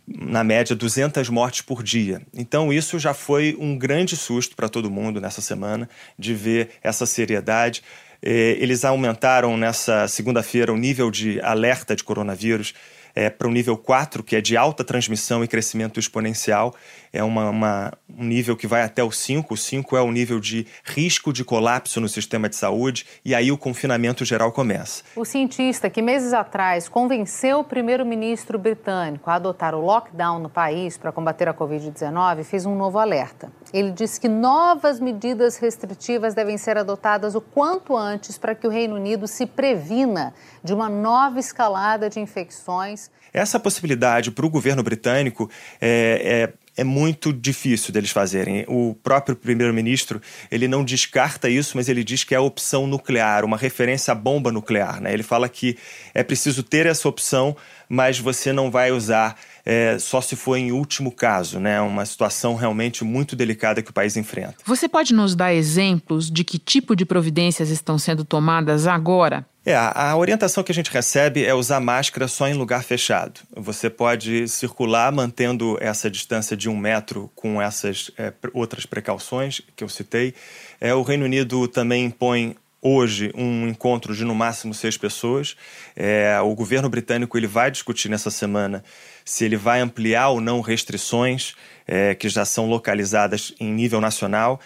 na 0.07 0.45
média, 0.45 0.75
200 0.75 1.29
mortes 1.29 1.63
por 1.63 1.83
dia. 1.83 2.23
Então, 2.33 2.73
isso 2.73 2.99
já 2.99 3.13
foi 3.13 3.57
um 3.59 3.77
grande 3.77 4.17
susto 4.17 4.55
para 4.55 4.69
todo 4.69 4.91
mundo 4.91 5.21
nessa 5.21 5.41
semana, 5.41 5.89
de 6.19 6.35
ver 6.35 6.71
essa 6.83 7.05
seriedade. 7.07 7.83
Eh, 8.23 8.57
eles 8.61 8.85
aumentaram 8.85 9.57
nessa 9.57 10.07
segunda-feira 10.09 10.73
o 10.73 10.77
nível 10.77 11.11
de 11.11 11.41
alerta 11.41 11.95
de 11.95 12.05
coronavírus 12.05 12.73
é, 13.17 13.31
para 13.31 13.49
o 13.49 13.51
nível 13.51 13.79
4, 13.79 14.23
que 14.23 14.37
é 14.37 14.43
de 14.43 14.59
alta 14.59 14.85
transmissão 14.85 15.43
e 15.43 15.49
crescimento 15.49 15.99
exponencial. 15.99 16.75
É 17.17 17.25
uma, 17.25 17.51
uma, 17.51 17.93
um 18.19 18.25
nível 18.25 18.57
que 18.57 18.67
vai 18.67 18.83
até 18.83 19.03
o 19.03 19.11
5. 19.11 19.55
O 19.55 19.57
5 19.57 19.97
é 19.97 20.03
o 20.03 20.13
nível 20.13 20.39
de 20.39 20.67
risco 20.85 21.33
de 21.33 21.45
colapso 21.45 22.01
no 22.01 22.09
sistema 22.09 22.49
de 22.49 22.57
saúde, 22.57 23.07
e 23.25 23.35
aí 23.35 23.51
o 23.51 23.57
confinamento 23.57 24.25
geral 24.25 24.53
começa. 24.53 25.03
O 25.17 25.25
cientista 25.25 25.89
que 25.89 26.03
meses 26.03 26.33
atrás 26.33 26.89
convenceu 26.89 27.61
o 27.61 27.65
primeiro-ministro 27.65 28.59
britânico 28.59 29.31
a 29.31 29.35
adotar 29.35 29.75
o 29.75 29.81
lockdown 29.81 30.39
no 30.39 30.51
país 30.51 30.97
para 30.99 31.11
combater 31.11 31.49
a 31.49 31.55
Covid-19 31.55 32.45
fez 32.45 32.67
um 32.67 32.75
novo 32.75 32.99
alerta. 32.99 33.51
Ele 33.73 33.91
disse 33.91 34.21
que 34.21 34.29
novas 34.29 35.01
medidas 35.01 35.57
restritivas 35.57 36.35
devem 36.35 36.59
ser 36.59 36.77
adotadas 36.77 37.35
o 37.35 37.41
quanto 37.41 37.97
antes 37.97 38.37
para 38.37 38.55
que 38.55 38.67
o 38.67 38.71
Reino 38.71 38.97
Unido 38.97 39.27
se 39.27 39.47
previna 39.47 40.35
de 40.63 40.75
uma 40.75 40.89
nova 40.89 41.41
escalada 41.41 42.11
de 42.11 42.21
infecções 42.21 43.11
essa 43.37 43.61
possibilidade 43.61 44.31
para 44.31 44.47
o 44.47 44.51
governo 44.51 44.83
britânico 44.83 45.51
é, 45.79 46.49
é 46.53 46.66
é 46.77 46.85
muito 46.85 47.33
difícil 47.33 47.93
deles 47.93 48.11
fazerem. 48.11 48.65
O 48.69 48.95
próprio 49.03 49.35
primeiro-ministro 49.35 50.21
ele 50.51 50.69
não 50.69 50.85
descarta 50.85 51.49
isso, 51.49 51.77
mas 51.77 51.89
ele 51.89 52.05
diz 52.05 52.23
que 52.23 52.35
é 52.35 52.39
a 52.39 52.43
opção 52.43 52.87
nuclear, 52.87 53.45
uma 53.45 53.57
referência 53.57 54.13
à 54.13 54.15
bomba 54.15 54.53
nuclear. 54.53 55.01
Né? 55.01 55.13
Ele 55.13 55.23
fala 55.23 55.49
que 55.49 55.77
é 56.13 56.23
preciso 56.23 56.63
ter 56.63 56.87
essa 56.87 57.09
opção, 57.09 57.57
mas 57.89 58.19
você 58.19 58.53
não 58.53 58.71
vai 58.71 58.93
usar 58.93 59.37
é, 59.67 59.99
só 59.99 60.21
se 60.21 60.37
for 60.37 60.57
em 60.57 60.71
último 60.71 61.11
caso, 61.11 61.59
né? 61.59 61.81
Uma 61.81 62.07
situação 62.07 62.55
realmente 62.55 63.03
muito 63.03 63.35
delicada 63.35 63.83
que 63.83 63.91
o 63.91 63.93
país 63.93 64.17
enfrenta. 64.17 64.55
Você 64.65 64.89
pode 64.89 65.13
nos 65.13 65.35
dar 65.35 65.53
exemplos 65.53 66.31
de 66.31 66.45
que 66.45 66.57
tipo 66.57 66.95
de 66.95 67.05
providências 67.05 67.69
estão 67.69 67.99
sendo 67.99 68.25
tomadas 68.25 68.87
agora? 68.87 69.45
É, 69.65 69.75
a 69.75 70.17
orientação 70.17 70.63
que 70.63 70.71
a 70.71 70.75
gente 70.75 70.93
recebe 70.93 71.45
é 71.45 71.53
usar 71.53 71.81
máscara 71.81 72.29
só 72.29 72.47
em 72.47 72.55
lugar 72.55 72.85
fechado. 72.85 73.41
Você 73.57 73.91
pode 73.91 74.47
circular 74.47 75.11
mantendo 75.11 75.77
essa 75.81 76.09
distância 76.09 76.57
de 76.57 76.69
um 76.69 76.77
metro 76.77 77.29
com 77.35 77.61
essas 77.61 78.13
é, 78.17 78.33
outras 78.53 78.87
precauções 78.87 79.61
que 79.75 79.83
eu 79.83 79.89
citei. 79.89 80.33
É, 80.81 80.95
o 80.95 81.03
Reino 81.03 81.25
Unido 81.25 81.67
também 81.67 82.05
impõe 82.05 82.55
hoje 82.87 83.33
um 83.35 83.67
encontro 83.67 84.15
de 84.15 84.25
no 84.25 84.35
máximo 84.35 84.73
seis 84.73 84.97
pessoas. 84.97 85.57
É, 85.97 86.39
o 86.41 86.55
governo 86.55 86.89
britânico 86.89 87.37
ele 87.37 87.47
vai 87.47 87.71
discutir 87.71 88.09
nessa 88.09 88.31
semana 88.31 88.85
se 89.25 89.45
ele 89.45 89.57
vai 89.57 89.81
ampliar 89.81 90.29
ou 90.29 90.41
não 90.41 90.61
restrições 90.61 91.55
é, 91.87 92.15
que 92.15 92.29
já 92.29 92.45
são 92.45 92.67
localizadas 92.67 93.53
em 93.59 93.73
nível 93.73 94.01
nacional. 94.01 94.61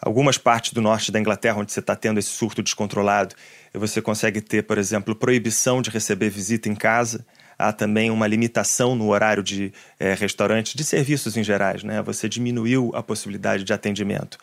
Algumas 0.00 0.38
partes 0.38 0.72
do 0.72 0.80
norte 0.80 1.10
da 1.12 1.20
Inglaterra, 1.20 1.58
onde 1.58 1.72
você 1.72 1.80
está 1.80 1.94
tendo 1.94 2.18
esse 2.18 2.28
surto 2.28 2.62
descontrolado, 2.62 3.34
você 3.74 4.00
consegue 4.00 4.40
ter, 4.40 4.62
por 4.62 4.78
exemplo, 4.78 5.14
proibição 5.14 5.82
de 5.82 5.90
receber 5.90 6.30
visita 6.30 6.68
em 6.68 6.74
casa. 6.74 7.26
Há 7.58 7.72
também 7.72 8.10
uma 8.10 8.26
limitação 8.26 8.94
no 8.94 9.08
horário 9.08 9.42
de 9.42 9.72
é, 9.98 10.14
restaurantes, 10.14 10.74
de 10.74 10.84
serviços 10.84 11.36
em 11.36 11.44
gerais. 11.44 11.82
Né? 11.82 12.02
Você 12.02 12.28
diminuiu 12.28 12.90
a 12.94 13.02
possibilidade 13.02 13.64
de 13.64 13.72
atendimento. 13.72 14.38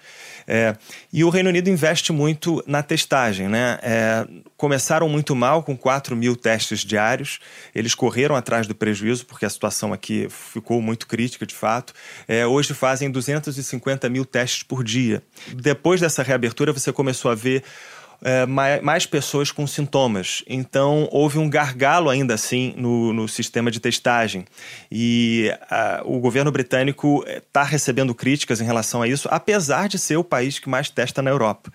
É, 0.47 0.75
e 1.11 1.23
o 1.23 1.29
Reino 1.29 1.49
Unido 1.49 1.69
investe 1.69 2.11
muito 2.11 2.63
na 2.65 2.81
testagem. 2.81 3.47
Né? 3.47 3.79
É, 3.81 4.27
começaram 4.57 5.07
muito 5.07 5.35
mal 5.35 5.61
com 5.61 5.77
4 5.77 6.15
mil 6.15 6.35
testes 6.35 6.79
diários, 6.79 7.39
eles 7.75 7.93
correram 7.93 8.35
atrás 8.35 8.65
do 8.65 8.73
prejuízo, 8.73 9.25
porque 9.25 9.45
a 9.45 9.49
situação 9.49 9.93
aqui 9.93 10.27
ficou 10.29 10.81
muito 10.81 11.05
crítica 11.05 11.45
de 11.45 11.53
fato. 11.53 11.93
É, 12.27 12.45
hoje 12.47 12.73
fazem 12.73 13.11
250 13.11 14.09
mil 14.09 14.25
testes 14.25 14.63
por 14.63 14.83
dia. 14.83 15.21
Depois 15.53 16.01
dessa 16.01 16.23
reabertura, 16.23 16.73
você 16.73 16.91
começou 16.91 17.29
a 17.29 17.35
ver 17.35 17.63
é, 18.23 18.45
mais, 18.45 18.81
mais, 18.81 19.05
pessoas 19.05 19.51
com 19.51 19.67
sintomas. 19.67 20.43
Então, 20.47 21.07
houve 21.11 21.37
um 21.37 21.49
gargalo 21.49 22.09
ainda 22.09 22.33
assim 22.33 22.73
no, 22.77 23.13
no 23.13 23.27
sistema 23.27 23.69
de 23.69 23.79
testagem. 23.79 24.45
E 24.91 25.53
a, 25.69 26.01
o 26.05 26.19
governo 26.19 26.51
britânico 26.51 27.23
está 27.27 27.63
recebendo 27.63 28.15
críticas 28.15 28.61
em 28.61 28.65
relação 28.65 29.01
a 29.01 29.07
isso, 29.07 29.27
apesar 29.29 29.87
de 29.87 29.99
ser 29.99 30.17
o 30.17 30.23
país 30.23 30.57
que 30.57 30.69
mais 30.69 30.89
testa 30.89 31.21
na 31.21 31.29
Europa. 31.29 31.71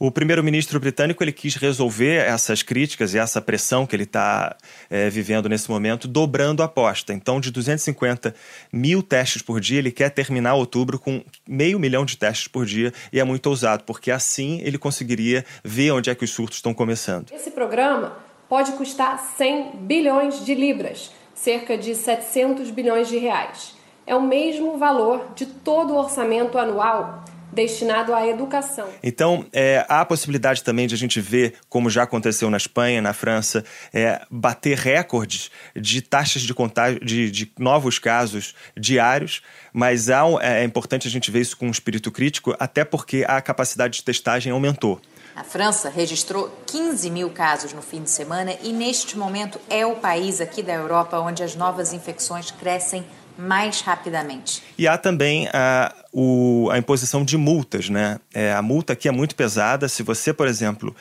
O 0.00 0.12
primeiro-ministro 0.12 0.78
britânico 0.78 1.24
ele 1.24 1.32
quis 1.32 1.56
resolver 1.56 2.24
essas 2.24 2.62
críticas 2.62 3.14
e 3.14 3.18
essa 3.18 3.42
pressão 3.42 3.84
que 3.84 3.96
ele 3.96 4.04
está 4.04 4.56
é, 4.88 5.10
vivendo 5.10 5.48
nesse 5.48 5.68
momento, 5.68 6.06
dobrando 6.06 6.62
a 6.62 6.66
aposta. 6.66 7.12
Então, 7.12 7.40
de 7.40 7.50
250 7.50 8.32
mil 8.72 9.02
testes 9.02 9.42
por 9.42 9.60
dia, 9.60 9.80
ele 9.80 9.90
quer 9.90 10.10
terminar 10.10 10.54
outubro 10.54 11.00
com 11.00 11.20
meio 11.48 11.80
milhão 11.80 12.04
de 12.04 12.16
testes 12.16 12.46
por 12.46 12.64
dia 12.64 12.92
e 13.12 13.18
é 13.18 13.24
muito 13.24 13.46
ousado, 13.48 13.82
porque 13.82 14.12
assim 14.12 14.60
ele 14.62 14.78
conseguiria 14.78 15.44
ver 15.64 15.90
onde 15.90 16.10
é 16.10 16.14
que 16.14 16.24
os 16.24 16.30
surtos 16.30 16.58
estão 16.58 16.72
começando. 16.72 17.32
Esse 17.32 17.50
programa 17.50 18.18
pode 18.48 18.70
custar 18.72 19.18
100 19.36 19.78
bilhões 19.80 20.44
de 20.44 20.54
libras, 20.54 21.10
cerca 21.34 21.76
de 21.76 21.96
700 21.96 22.70
bilhões 22.70 23.08
de 23.08 23.18
reais. 23.18 23.74
É 24.06 24.14
o 24.14 24.22
mesmo 24.22 24.78
valor 24.78 25.32
de 25.34 25.44
todo 25.44 25.92
o 25.92 25.98
orçamento 25.98 26.56
anual 26.56 27.24
destinado 27.52 28.14
à 28.14 28.26
educação. 28.26 28.88
Então, 29.02 29.46
é, 29.52 29.84
há 29.88 30.00
a 30.00 30.04
possibilidade 30.04 30.62
também 30.62 30.86
de 30.86 30.94
a 30.94 30.98
gente 30.98 31.20
ver, 31.20 31.54
como 31.68 31.90
já 31.90 32.02
aconteceu 32.02 32.50
na 32.50 32.56
Espanha, 32.56 33.00
na 33.00 33.12
França, 33.12 33.64
é, 33.92 34.20
bater 34.30 34.76
recordes 34.76 35.50
de 35.74 36.02
taxas 36.02 36.42
de 36.42 36.54
contágio, 36.54 37.00
de, 37.04 37.30
de 37.30 37.52
novos 37.58 37.98
casos 37.98 38.54
diários, 38.76 39.42
mas 39.72 40.10
há, 40.10 40.22
é, 40.40 40.60
é 40.60 40.64
importante 40.64 41.08
a 41.08 41.10
gente 41.10 41.30
ver 41.30 41.40
isso 41.40 41.56
com 41.56 41.66
um 41.66 41.70
espírito 41.70 42.10
crítico, 42.10 42.54
até 42.58 42.84
porque 42.84 43.24
a 43.26 43.40
capacidade 43.40 43.98
de 43.98 44.04
testagem 44.04 44.52
aumentou. 44.52 45.00
A 45.38 45.44
França 45.44 45.88
registrou 45.88 46.50
15 46.66 47.10
mil 47.10 47.30
casos 47.30 47.72
no 47.72 47.80
fim 47.80 48.02
de 48.02 48.10
semana 48.10 48.56
e, 48.60 48.72
neste 48.72 49.16
momento, 49.16 49.60
é 49.70 49.86
o 49.86 49.94
país 49.94 50.40
aqui 50.40 50.64
da 50.64 50.72
Europa 50.72 51.16
onde 51.20 51.44
as 51.44 51.54
novas 51.54 51.92
infecções 51.92 52.50
crescem 52.50 53.06
mais 53.38 53.80
rapidamente. 53.80 54.62
E 54.76 54.88
há 54.88 54.98
também 54.98 55.48
a, 55.52 55.94
o, 56.12 56.68
a 56.72 56.78
imposição 56.78 57.24
de 57.24 57.36
multas, 57.36 57.88
né? 57.88 58.18
É, 58.34 58.52
a 58.52 58.60
multa 58.60 58.94
aqui 58.94 59.08
é 59.08 59.12
muito 59.12 59.36
pesada. 59.36 59.88
Se 59.88 60.02
você, 60.02 60.32
por 60.32 60.48
exemplo, 60.48 60.94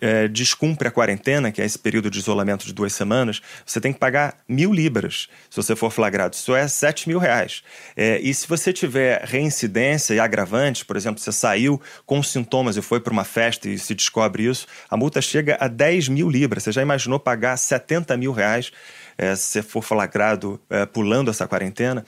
é, 0.00 0.26
descumpre 0.26 0.88
a 0.88 0.90
quarentena, 0.90 1.52
que 1.52 1.62
é 1.62 1.64
esse 1.64 1.78
período 1.78 2.10
de 2.10 2.18
isolamento 2.18 2.66
de 2.66 2.72
duas 2.72 2.92
semanas, 2.92 3.40
você 3.64 3.80
tem 3.80 3.92
que 3.92 3.98
pagar 3.98 4.36
mil 4.48 4.72
libras 4.72 5.28
se 5.48 5.56
você 5.56 5.76
for 5.76 5.90
flagrado. 5.90 6.34
Isso 6.34 6.54
é 6.54 6.66
sete 6.66 7.08
mil 7.08 7.18
reais. 7.18 7.62
É, 7.96 8.18
e 8.20 8.34
se 8.34 8.48
você 8.48 8.72
tiver 8.72 9.22
reincidência 9.24 10.14
e 10.14 10.20
agravantes, 10.20 10.82
por 10.82 10.96
exemplo, 10.96 11.20
você 11.20 11.30
saiu 11.30 11.80
com 12.04 12.20
sintomas 12.22 12.76
e 12.76 12.82
foi 12.82 12.98
para 12.98 13.12
uma 13.12 13.24
festa 13.24 13.68
e 13.68 13.78
se 13.78 13.94
descobre 13.94 14.44
isso, 14.44 14.66
a 14.90 14.96
multa 14.96 15.22
chega 15.22 15.56
a 15.60 15.68
10 15.68 16.08
mil 16.08 16.28
libras. 16.28 16.64
Você 16.64 16.72
já 16.72 16.82
imaginou 16.82 17.20
pagar 17.20 17.56
70 17.56 18.16
mil 18.16 18.32
reais 18.32 18.72
é, 19.18 19.34
se 19.34 19.50
você 19.50 19.62
for 19.62 19.82
flagrado 19.82 20.60
é, 20.70 20.86
pulando 20.86 21.30
essa 21.30 21.46
quarentena? 21.46 22.04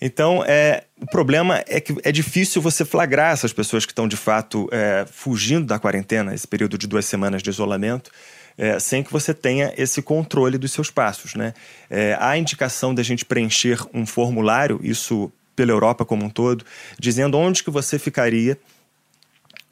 Então, 0.00 0.44
é, 0.46 0.84
o 1.00 1.06
problema 1.06 1.62
é 1.66 1.80
que 1.80 1.96
é 2.02 2.12
difícil 2.12 2.60
você 2.60 2.84
flagrar 2.84 3.32
essas 3.32 3.52
pessoas 3.52 3.84
que 3.84 3.92
estão 3.92 4.06
de 4.06 4.16
fato 4.16 4.68
é, 4.70 5.06
fugindo 5.10 5.66
da 5.66 5.78
quarentena, 5.78 6.34
esse 6.34 6.46
período 6.46 6.76
de 6.78 6.86
duas 6.86 7.06
semanas 7.06 7.42
de 7.42 7.50
isolamento, 7.50 8.10
é, 8.58 8.78
sem 8.78 9.02
que 9.02 9.12
você 9.12 9.34
tenha 9.34 9.72
esse 9.76 10.00
controle 10.02 10.58
dos 10.58 10.72
seus 10.72 10.90
passos. 10.90 11.34
Né? 11.34 11.54
É, 11.90 12.16
há 12.20 12.36
indicação 12.36 12.94
da 12.94 13.02
gente 13.02 13.24
preencher 13.24 13.78
um 13.92 14.06
formulário, 14.06 14.80
isso 14.82 15.32
pela 15.54 15.72
Europa 15.72 16.04
como 16.04 16.24
um 16.24 16.30
todo, 16.30 16.64
dizendo 16.98 17.38
onde 17.38 17.64
que 17.64 17.70
você 17.70 17.98
ficaria 17.98 18.58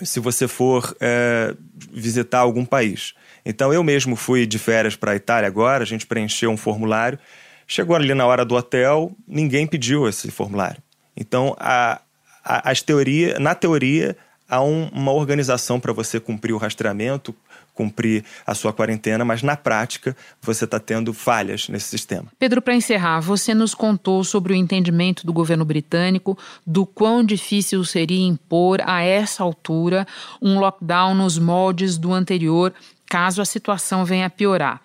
se 0.02 0.20
você 0.20 0.48
for 0.48 0.96
é, 1.00 1.54
visitar 1.92 2.40
algum 2.40 2.64
país. 2.64 3.14
Então, 3.44 3.72
eu 3.72 3.82
mesmo 3.82 4.16
fui 4.16 4.46
de 4.46 4.58
férias 4.58 4.96
para 4.96 5.12
a 5.12 5.16
Itália 5.16 5.46
agora, 5.46 5.82
a 5.82 5.86
gente 5.86 6.06
preencheu 6.06 6.50
um 6.50 6.56
formulário 6.56 7.18
Chegou 7.66 7.96
ali 7.96 8.14
na 8.14 8.26
hora 8.26 8.44
do 8.44 8.54
hotel, 8.54 9.12
ninguém 9.26 9.66
pediu 9.66 10.08
esse 10.08 10.30
formulário. 10.30 10.82
Então, 11.16 11.56
a, 11.58 12.00
a, 12.44 12.70
as 12.70 12.82
teoria, 12.82 13.38
na 13.38 13.54
teoria, 13.54 14.16
há 14.48 14.62
um, 14.62 14.88
uma 14.92 15.12
organização 15.12 15.80
para 15.80 15.92
você 15.92 16.20
cumprir 16.20 16.52
o 16.52 16.58
rastreamento, 16.58 17.34
cumprir 17.74 18.24
a 18.46 18.54
sua 18.54 18.72
quarentena, 18.72 19.24
mas 19.24 19.42
na 19.42 19.56
prática 19.56 20.16
você 20.40 20.64
está 20.64 20.78
tendo 20.78 21.12
falhas 21.12 21.68
nesse 21.68 21.88
sistema. 21.88 22.26
Pedro, 22.38 22.62
para 22.62 22.74
encerrar, 22.74 23.20
você 23.20 23.52
nos 23.54 23.74
contou 23.74 24.22
sobre 24.24 24.52
o 24.52 24.56
entendimento 24.56 25.26
do 25.26 25.32
governo 25.32 25.64
britânico 25.64 26.38
do 26.66 26.86
quão 26.86 27.24
difícil 27.24 27.84
seria 27.84 28.24
impor 28.24 28.80
a 28.84 29.02
essa 29.02 29.42
altura 29.42 30.06
um 30.40 30.58
lockdown 30.58 31.14
nos 31.14 31.38
moldes 31.38 31.98
do 31.98 32.12
anterior, 32.12 32.72
caso 33.06 33.42
a 33.42 33.44
situação 33.44 34.04
venha 34.04 34.26
a 34.26 34.30
piorar. 34.30 34.80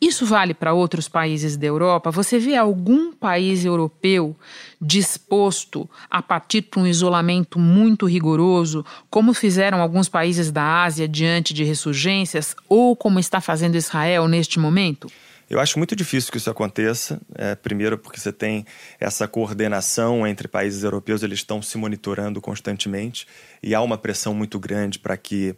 Isso 0.00 0.24
vale 0.24 0.54
para 0.54 0.72
outros 0.72 1.08
países 1.08 1.58
da 1.58 1.66
Europa? 1.66 2.10
Você 2.10 2.38
vê 2.38 2.56
algum 2.56 3.12
país 3.12 3.66
europeu 3.66 4.34
disposto 4.80 5.88
a 6.10 6.22
partir 6.22 6.62
para 6.62 6.80
um 6.80 6.86
isolamento 6.86 7.58
muito 7.58 8.06
rigoroso, 8.06 8.84
como 9.10 9.34
fizeram 9.34 9.82
alguns 9.82 10.08
países 10.08 10.50
da 10.50 10.82
Ásia 10.84 11.06
diante 11.06 11.52
de 11.52 11.64
ressurgências, 11.64 12.56
ou 12.66 12.96
como 12.96 13.20
está 13.20 13.42
fazendo 13.42 13.76
Israel 13.76 14.26
neste 14.26 14.58
momento? 14.58 15.06
Eu 15.50 15.58
acho 15.58 15.78
muito 15.78 15.94
difícil 15.94 16.30
que 16.30 16.38
isso 16.38 16.48
aconteça. 16.48 17.20
É, 17.34 17.54
primeiro, 17.56 17.98
porque 17.98 18.20
você 18.20 18.32
tem 18.32 18.64
essa 18.98 19.28
coordenação 19.28 20.24
entre 20.26 20.48
países 20.48 20.84
europeus, 20.84 21.22
eles 21.22 21.40
estão 21.40 21.60
se 21.60 21.76
monitorando 21.76 22.40
constantemente 22.40 23.26
e 23.62 23.74
há 23.74 23.82
uma 23.82 23.98
pressão 23.98 24.32
muito 24.32 24.58
grande 24.58 24.98
para 24.98 25.16
que 25.16 25.54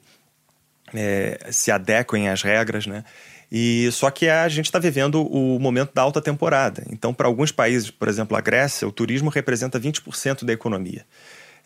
é, 0.95 1.49
se 1.53 1.71
adequem 1.71 2.29
às 2.29 2.43
regras, 2.43 2.87
né? 2.87 3.05
E 3.55 3.91
só 3.93 4.11
que 4.11 4.31
a 4.31 4.49
gente 4.49 4.65
está 4.65 4.79
vivendo 4.79 5.23
o 5.27 5.59
momento 5.59 5.93
da 5.93 6.01
alta 6.01 6.23
temporada. 6.23 6.83
Então, 6.89 7.13
para 7.13 7.27
alguns 7.29 7.53
países, 7.53 7.91
por 7.91 8.09
exemplo, 8.09 8.35
a 8.35 8.41
Grécia, 8.41 8.89
o 8.89 8.91
turismo 8.91 9.29
representa 9.29 9.79
20% 9.79 10.43
da 10.43 10.55
economia. 10.55 11.05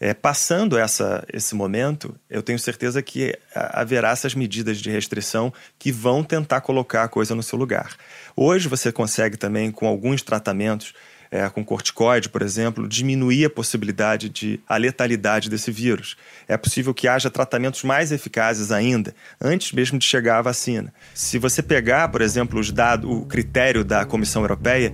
É, 0.01 0.12
passando 0.12 0.77
essa, 0.77 1.25
esse 1.33 1.55
momento, 1.55 2.12
eu 2.29 2.42
tenho 2.42 2.59
certeza 2.59 3.01
que 3.01 3.38
haverá 3.55 4.11
essas 4.11 4.35
medidas 4.35 4.79
de 4.79 4.90
restrição 4.90 5.55
que 5.79 5.92
vão 5.92 6.25
tentar 6.25 6.61
colocar 6.61 7.05
a 7.05 7.09
coisa 7.09 7.37
no 7.37 7.42
seu 7.42 7.57
lugar. 7.57 7.96
Hoje 8.35 8.68
você 8.68 8.90
consegue 8.90 9.37
também, 9.37 9.70
com 9.70 9.87
alguns 9.87 10.22
tratamentos, 10.22 10.92
é, 11.31 11.49
com 11.49 11.65
corticoide, 11.65 12.29
por 12.29 12.43
exemplo, 12.43 12.89
diminuir 12.89 13.47
a 13.47 13.51
possibilidade 13.51 14.29
de 14.29 14.61
a 14.69 14.77
letalidade 14.77 15.51
desse 15.51 15.71
vírus. 15.71 16.17
É 16.49 16.57
possível 16.57 16.95
que 16.95 17.09
haja 17.09 17.31
tratamentos 17.31 17.83
mais 17.83 18.12
eficazes 18.12 18.71
ainda, 18.71 19.15
antes 19.41 19.73
mesmo 19.73 19.99
de 19.99 20.05
chegar 20.05 20.39
à 20.39 20.43
vacina. 20.43 20.93
Se 21.15 21.39
você 21.39 21.62
pegar, 21.62 22.09
por 22.09 22.21
exemplo, 22.21 22.59
os 22.59 22.71
dados, 22.71 23.11
o 23.11 23.25
critério 23.27 23.85
da 23.85 24.05
Comissão 24.05 24.43
Europeia, 24.43 24.93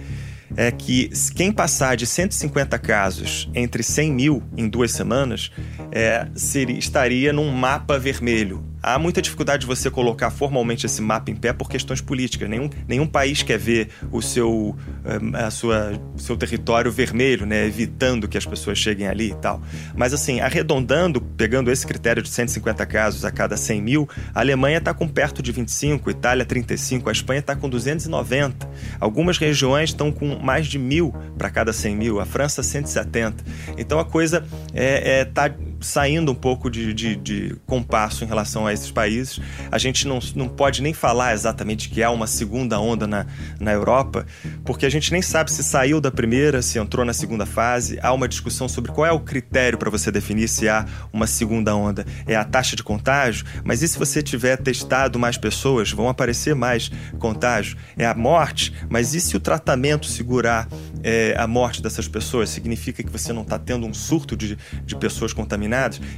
é 0.57 0.71
que 0.71 1.11
quem 1.35 1.51
passar 1.51 1.97
de 1.97 2.07
150 2.07 2.79
casos 2.79 3.49
entre 3.55 3.83
100 3.83 4.13
mil 4.13 4.43
em 4.57 4.69
duas 4.69 4.93
semanas 4.93 5.51
é, 5.91 6.29
seria, 6.35 6.79
estaria 6.79 7.33
num 7.33 7.51
mapa 7.51 7.99
vermelho. 7.99 8.72
Há 8.83 8.99
muita 8.99 9.23
dificuldade 9.23 9.61
de 9.61 9.67
você 9.67 9.91
colocar 9.91 10.31
formalmente 10.31 10.87
esse 10.87 11.01
mapa 11.01 11.31
em 11.31 11.37
pé 11.37 11.53
por 11.53 11.71
questões 11.71 12.01
políticas. 12.01 12.49
Nenhum, 12.49 12.69
nenhum 12.89 13.07
país 13.07 13.43
quer 13.43 13.59
ver 13.59 13.91
o 14.11 14.21
seu, 14.21 14.77
eh, 15.05 15.45
a 15.45 15.51
sua, 15.51 15.93
seu 16.17 16.37
território 16.37 16.91
vermelho, 16.91 17.47
né, 17.47 17.65
evitando 17.65 18.27
que 18.27 18.37
as 18.37 18.45
pessoas 18.45 18.79
cheguem 18.79 19.07
ali 19.07 19.31
e 19.31 19.35
tal. 19.37 19.63
Mas, 19.95 20.13
assim, 20.13 20.41
arredondando, 20.41 21.21
pegando 21.21 21.71
esse 21.71 21.87
critério 21.87 22.23
de 22.23 22.29
150 22.29 22.85
casos 22.87 23.25
a 23.25 23.31
cada 23.31 23.57
100 23.57 23.81
mil, 23.81 24.09
a 24.35 24.41
Alemanha 24.41 24.79
está 24.79 24.93
com 24.93 25.07
perto 25.07 25.43
de 25.43 25.53
25, 25.53 26.11
Itália 26.11 26.45
35, 26.45 27.09
a 27.09 27.13
Espanha 27.13 27.41
está 27.41 27.55
com 27.55 27.69
290. 27.69 28.69
Algumas 28.99 29.39
regiões 29.39 29.91
estão 29.91 30.11
com 30.11 30.39
mais 30.39 30.67
de 30.67 30.79
mil 30.79 31.15
para 31.39 31.51
cada 31.51 31.73
100 31.73 31.97
mil, 31.97 32.21
a 32.21 32.27
França 32.27 32.63
170. 32.63 33.45
Então 33.79 34.01
a 34.01 34.05
coisa 34.05 34.39
está 34.39 34.75
é, 34.75 35.21
é, 35.21 35.25
tá 35.25 35.51
saindo 35.83 36.33
um 36.33 36.35
pouco 36.35 36.71
de, 36.71 36.93
de, 36.95 37.17
de, 37.17 37.57
compasso 37.67 38.25
em 38.25 38.27
relação 38.27 38.67
a 38.67 38.73
esses 38.73 38.91
países. 38.91 39.41
A 39.71 39.79
gente 39.79 40.07
não, 40.07 40.19
não 40.35 40.49
pode 40.49 40.83
nem 40.83 40.93
falar 40.93 41.35
exatamente 41.35 41.89
que 41.89 42.03
há 42.03 42.11
uma 42.11 42.27
segunda 42.27 42.79
onda 42.81 43.07
na, 43.07 43.27
na 43.59 43.73
Europa, 43.73 44.27
porque 44.65 44.87
a 44.87 44.91
gente 44.91 45.13
nem 45.13 45.23
sabe 45.23 45.51
se 45.51 45.63
saiu 45.63 46.01
da 46.01 46.11
primeira, 46.11 46.63
se 46.63 46.79
entrou 46.79 47.05
na 47.05 47.13
segunda 47.13 47.45
fase. 47.45 47.99
Há 48.03 48.13
uma 48.13 48.29
discussão 48.29 48.69
sobre 48.69 48.93
qual 48.93 49.07
é 49.07 49.13
o 49.13 49.21
critério 49.21 49.79
para 49.79 49.91
você 49.91 50.11
definir 50.11 50.49
se 50.49 50.69
há 50.69 50.87
uma 51.13 51.27
segunda 51.27 51.75
onda. 51.75 52.07
É 52.27 52.37
a 52.37 52.45
taxa 52.45 52.77
de 52.77 52.83
contágio, 52.83 53.45
mas 53.65 53.83
e 53.83 53.89
se 53.89 53.99
você 53.99 54.23
tiver 54.23 54.57
testado 54.57 55.19
mais 55.19 55.37
pessoas, 55.37 55.91
vão 55.91 56.09
aparecer 56.09 56.55
mais 56.55 56.91
contágio? 57.19 57.77
É 57.97 58.07
a 58.07 58.15
morte, 58.15 58.73
mas 58.89 59.15
e 59.15 59.21
se 59.21 59.37
o 59.37 59.41
tratamento 59.41 60.07
segurar 60.07 60.69
é, 61.03 61.35
a 61.37 61.47
morte 61.47 61.83
dessas 61.83 62.07
pessoas? 62.07 62.51
Significa 62.51 63.03
que 63.03 63.11
você 63.11 63.33
não 63.33 63.43
está 63.43 63.59
tendo 63.59 63.87
um 63.87 63.95
surto 63.95 64.37
de, 64.37 64.57
de 64.85 64.97
pessoas 64.97 65.33
contaminadas? 65.33 65.72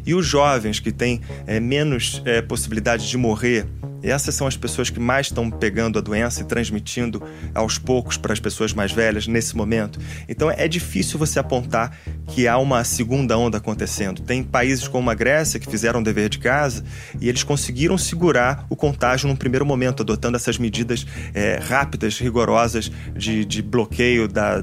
E 0.05 0.15
os 0.15 0.27
jovens 0.27 0.81
que 0.81 0.93
têm 0.93 1.21
é, 1.47 1.61
menos 1.61 2.23
é, 2.25 2.43
possibilidade 2.43 3.09
de 3.09 3.17
morrer 3.17 3.67
essas 4.05 4.35
são 4.35 4.47
as 4.47 4.57
pessoas 4.57 4.91
que 4.91 5.01
mais 5.01 5.29
estão 5.29 5.51
pegando 5.51 5.99
a 5.99 6.03
doença 6.03 6.43
e 6.43 6.45
transmitindo 6.45 7.23
aos 7.55 7.79
poucos 7.79 8.19
para 8.19 8.33
as 8.33 8.39
pessoas 8.39 8.75
mais 8.75 8.93
velhas 8.93 9.27
nesse 9.27 9.57
momento. 9.57 9.99
Então 10.29 10.51
é 10.51 10.69
difícil 10.69 11.19
você 11.19 11.39
apontar 11.39 11.97
que 12.27 12.47
há 12.47 12.59
uma 12.59 12.85
segunda 12.85 13.37
onda 13.39 13.57
acontecendo. 13.57 14.21
Tem 14.21 14.43
países 14.43 14.87
como 14.87 15.11
a 15.11 15.15
Grécia 15.15 15.59
que 15.59 15.71
fizeram 15.71 16.01
o 16.01 16.05
dever 16.05 16.29
de 16.29 16.39
casa 16.39 16.85
e 17.19 17.29
eles 17.29 17.43
conseguiram 17.43 17.97
segurar 17.97 18.67
o 18.69 18.77
contágio 18.77 19.27
num 19.27 19.37
primeiro 19.37 19.65
momento, 19.65 20.03
adotando 20.03 20.37
essas 20.37 20.59
medidas 20.59 21.07
é, 21.33 21.59
rápidas, 21.63 22.19
rigorosas 22.19 22.93
de, 23.17 23.45
de 23.45 23.63
bloqueio 23.63 24.29
da 24.29 24.63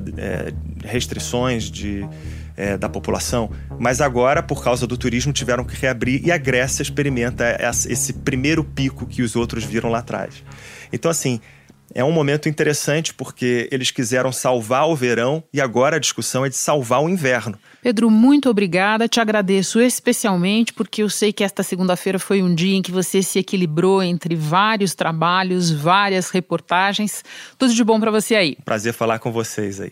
restrições 0.84 1.64
de 1.64 2.08
é, 2.56 2.78
da 2.78 2.90
população, 2.90 3.52
mas 3.80 4.02
agora, 4.02 4.42
por 4.42 4.64
causa 4.64 4.86
do 4.88 4.98
turismo, 4.98 5.34
tiveram 5.34 5.64
que 5.64 5.76
reabrir 5.76 6.26
e 6.26 6.32
a 6.32 6.38
Grécia 6.38 6.82
experimenta 6.82 7.58
esse 7.90 8.14
primeiro 8.14 8.64
pico 8.64 9.06
que 9.06 9.22
os 9.22 9.36
outros 9.36 9.64
viram 9.64 9.90
lá 9.90 10.00
atrás. 10.00 10.44
Então, 10.92 11.10
assim, 11.10 11.40
é 11.94 12.04
um 12.04 12.12
momento 12.12 12.48
interessante 12.48 13.14
porque 13.14 13.68
eles 13.72 13.92
quiseram 13.92 14.32
salvar 14.32 14.88
o 14.88 14.96
verão 14.96 15.44
e 15.54 15.60
agora 15.60 15.98
a 15.98 16.00
discussão 16.00 16.46
é 16.46 16.50
de 16.50 16.56
salvar 16.56 17.02
o 17.02 17.10
inverno. 17.10 17.58
Pedro, 17.82 18.10
muito 18.10 18.50
obrigada. 18.50 19.08
Te 19.08 19.20
agradeço 19.20 19.82
especialmente 19.82 20.74
porque 20.74 21.04
eu 21.04 21.10
sei 21.10 21.34
que 21.34 21.44
esta 21.44 21.64
segunda-feira 21.64 22.20
foi 22.20 22.42
um 22.42 22.54
dia 22.54 22.78
em 22.78 22.82
que 22.82 22.92
você 22.92 23.22
se 23.22 23.40
equilibrou 23.40 24.02
entre 24.02 24.36
vários 24.36 24.96
trabalhos, 24.96 25.70
várias 25.72 26.30
reportagens. 26.30 27.24
Tudo 27.58 27.74
de 27.74 27.84
bom 27.84 28.00
para 28.00 28.12
você 28.12 28.36
aí. 28.36 28.58
Prazer 28.64 28.94
falar 28.94 29.20
com 29.20 29.32
vocês 29.32 29.82
aí. 29.82 29.92